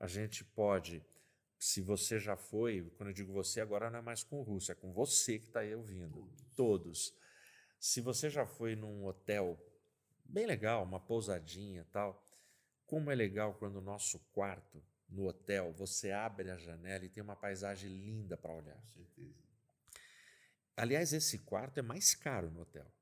[0.00, 1.04] a gente pode,
[1.58, 4.72] se você já foi, quando eu digo você, agora não é mais com o russo,
[4.72, 6.28] é com você que está aí ouvindo.
[6.54, 7.14] Todos.
[7.78, 9.58] Se você já foi num hotel
[10.24, 12.22] bem legal, uma pousadinha tal,
[12.86, 17.22] como é legal quando o nosso quarto no hotel, você abre a janela e tem
[17.22, 18.76] uma paisagem linda para olhar.
[18.76, 19.45] Com certeza.
[20.76, 22.92] Aliás, esse quarto é mais caro no hotel.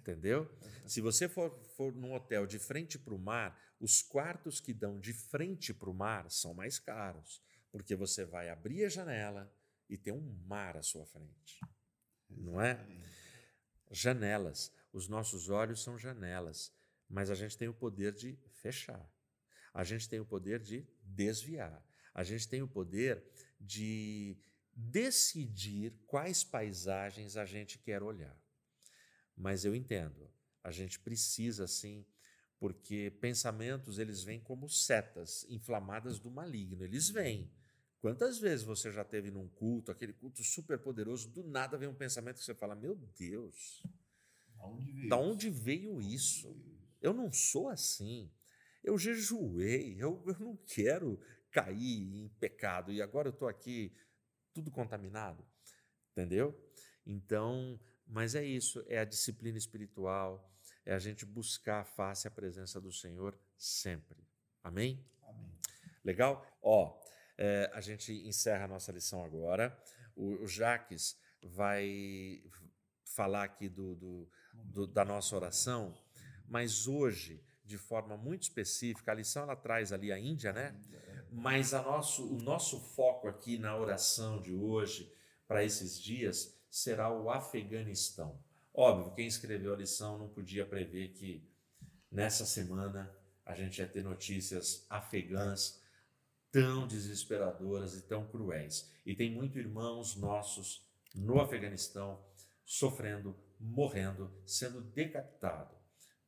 [0.00, 0.50] Entendeu?
[0.86, 4.98] Se você for, for num hotel de frente para o mar, os quartos que dão
[4.98, 9.52] de frente para o mar são mais caros, porque você vai abrir a janela
[9.88, 11.60] e tem um mar à sua frente.
[12.30, 12.78] Não é?
[13.90, 14.72] Janelas.
[14.90, 16.72] Os nossos olhos são janelas,
[17.08, 19.06] mas a gente tem o poder de fechar.
[19.74, 21.84] A gente tem o poder de desviar.
[22.14, 23.22] A gente tem o poder
[23.60, 24.36] de
[24.74, 28.36] decidir quais paisagens a gente quer olhar.
[29.36, 30.30] Mas eu entendo,
[30.62, 32.04] a gente precisa sim,
[32.58, 37.50] porque pensamentos eles vêm como setas inflamadas do maligno, eles vêm.
[38.00, 41.94] Quantas vezes você já teve num culto, aquele culto super poderoso, do nada vem um
[41.94, 43.82] pensamento que você fala: "Meu Deus,
[44.56, 46.54] da onde veio, da onde veio isso?
[47.00, 48.30] Eu não sou assim.
[48.82, 53.92] Eu jejuei, eu, eu não quero cair em pecado e agora eu estou aqui
[54.52, 55.44] tudo contaminado,
[56.12, 56.58] entendeu?
[57.06, 60.52] Então, mas é isso, é a disciplina espiritual,
[60.84, 64.26] é a gente buscar a face a presença do Senhor sempre.
[64.62, 65.04] Amém?
[65.22, 65.58] Amém.
[66.04, 66.46] Legal?
[66.62, 67.00] Ó,
[67.38, 69.76] é, a gente encerra a nossa lição agora.
[70.16, 72.42] O, o Jaques vai
[73.04, 75.96] falar aqui do, do, do, da nossa oração,
[76.46, 80.74] mas hoje, de forma muito específica, a lição ela traz ali a Índia, né?
[81.32, 85.12] Mas nosso, o nosso foco aqui na oração de hoje,
[85.46, 88.38] para esses dias, será o Afeganistão.
[88.74, 91.48] Óbvio, quem escreveu a lição não podia prever que
[92.10, 93.14] nessa semana
[93.44, 95.80] a gente ia ter notícias afegãs
[96.50, 98.90] tão desesperadoras e tão cruéis.
[99.06, 102.24] E tem muitos irmãos nossos no Afeganistão
[102.64, 105.74] sofrendo, morrendo, sendo decapitado.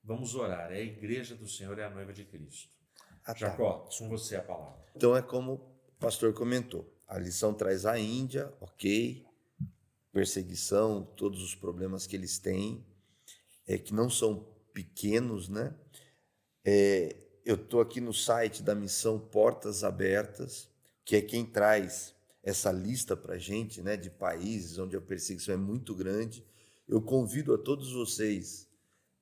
[0.03, 0.72] Vamos orar.
[0.72, 2.82] É a igreja do Senhor, é a noiva de Cristo.
[3.25, 3.41] Ah, tá.
[3.41, 4.83] Jacó, com você a palavra.
[4.95, 6.91] Então é como o pastor comentou.
[7.07, 9.25] A lição traz a Índia, ok,
[10.12, 12.85] perseguição, todos os problemas que eles têm,
[13.66, 15.75] é, que não são pequenos, né?
[16.64, 20.68] É, eu estou aqui no site da missão Portas Abertas,
[21.05, 25.55] que é quem traz essa lista para a gente, né, de países onde a perseguição
[25.55, 26.45] é muito grande.
[26.89, 28.68] Eu convido a todos vocês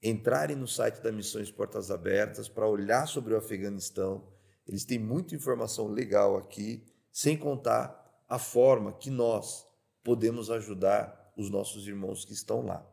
[0.03, 4.27] entrarem no site da Missões Portas Abertas para olhar sobre o Afeganistão.
[4.67, 9.67] Eles têm muita informação legal aqui, sem contar a forma que nós
[10.03, 12.87] podemos ajudar os nossos irmãos que estão lá.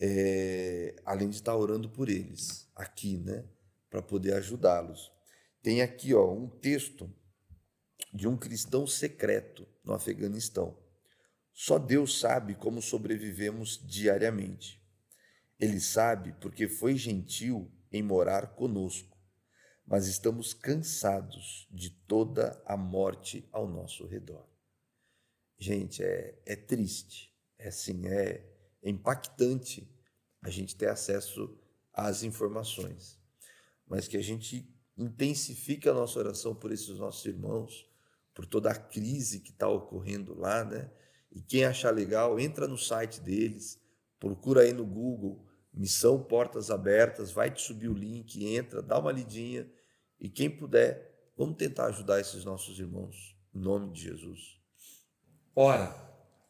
[0.00, 3.44] É, além de estar orando por eles aqui, né?
[3.90, 5.12] para poder ajudá-los.
[5.60, 7.12] Tem aqui ó, um texto
[8.14, 10.78] de um cristão secreto no Afeganistão.
[11.52, 14.79] Só Deus sabe como sobrevivemos diariamente.
[15.60, 19.16] Ele sabe porque foi gentil em morar conosco,
[19.86, 24.48] mas estamos cansados de toda a morte ao nosso redor.
[25.58, 28.48] Gente, é, é triste, é assim, é,
[28.82, 29.92] impactante
[30.42, 31.58] a gente ter acesso
[31.92, 33.20] às informações
[33.90, 37.90] mas que a gente intensifique a nossa oração por esses nossos irmãos,
[38.32, 40.88] por toda a crise que está ocorrendo lá, né?
[41.32, 43.80] E quem achar legal, entra no site deles,
[44.20, 49.12] procura aí no Google, Missão Portas Abertas, vai te subir o link, entra, dá uma
[49.12, 49.70] lidinha
[50.18, 54.60] e quem puder, vamos tentar ajudar esses nossos irmãos, em nome de Jesus.
[55.54, 55.94] Ora,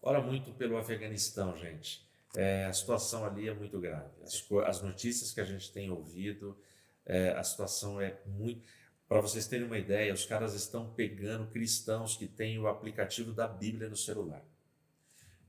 [0.02, 2.08] ora muito pelo Afeganistão, gente.
[2.36, 4.10] É, a situação ali é muito grave.
[4.22, 6.56] As, as notícias que a gente tem ouvido,
[7.04, 8.66] é, a situação é muito.
[9.08, 13.48] Para vocês terem uma ideia, os caras estão pegando cristãos que têm o aplicativo da
[13.48, 14.44] Bíblia no celular.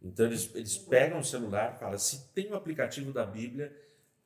[0.02, 3.76] Então eles, eles pegam o celular e falam: se tem o aplicativo da Bíblia,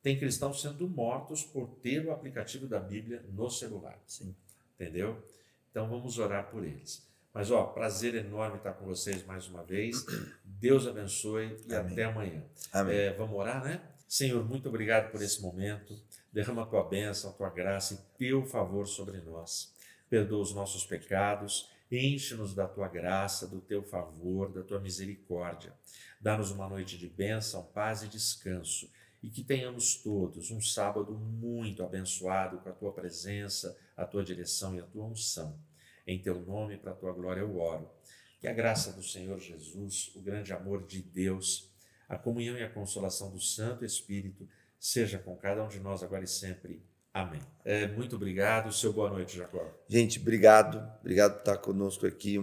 [0.02, 3.98] tem cristãos sendo mortos por ter o aplicativo da Bíblia no celular.
[4.06, 4.34] Sim.
[4.74, 5.22] Entendeu?
[5.70, 7.06] Então vamos orar por eles.
[7.34, 10.06] Mas ó, prazer enorme estar com vocês mais uma vez.
[10.42, 11.92] Deus abençoe e Amém.
[11.92, 12.42] até amanhã.
[12.72, 12.96] Amém.
[12.96, 13.82] É, vamos orar, né?
[14.08, 15.98] Senhor, muito obrigado por esse momento.
[16.32, 19.74] Derrama a tua bênção, a tua graça e teu favor sobre nós.
[20.08, 25.72] Perdoa os nossos pecados, enche-nos da tua graça, do teu favor, da tua misericórdia.
[26.20, 28.90] Dá-nos uma noite de bênção, paz e descanso.
[29.22, 34.74] E que tenhamos todos um sábado muito abençoado com a tua presença, a tua direção
[34.74, 35.58] e a tua unção.
[36.06, 37.90] Em teu nome, para a tua glória, eu oro.
[38.38, 41.72] Que a graça do Senhor Jesus, o grande amor de Deus,
[42.08, 44.48] a comunhão e a consolação do Santo Espírito
[44.78, 46.84] seja com cada um de nós agora e sempre.
[47.16, 47.40] Amém.
[47.64, 48.70] É, muito obrigado.
[48.70, 49.66] Seu boa noite, Jacó.
[49.88, 50.86] Gente, obrigado.
[51.00, 52.36] Obrigado por estar conosco aqui.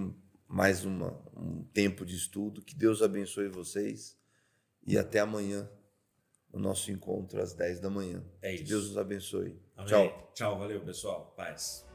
[0.47, 2.59] mais uma, um tempo de estudo.
[2.59, 4.17] Que Deus abençoe vocês.
[4.87, 5.69] E até amanhã,
[6.51, 8.23] o nosso encontro às 10 da manhã.
[8.41, 8.63] É isso.
[8.63, 9.61] Que Deus nos abençoe.
[9.77, 9.87] Amém.
[9.87, 10.31] Tchau.
[10.33, 10.57] Tchau.
[10.57, 11.35] Valeu, pessoal.
[11.37, 11.85] Paz.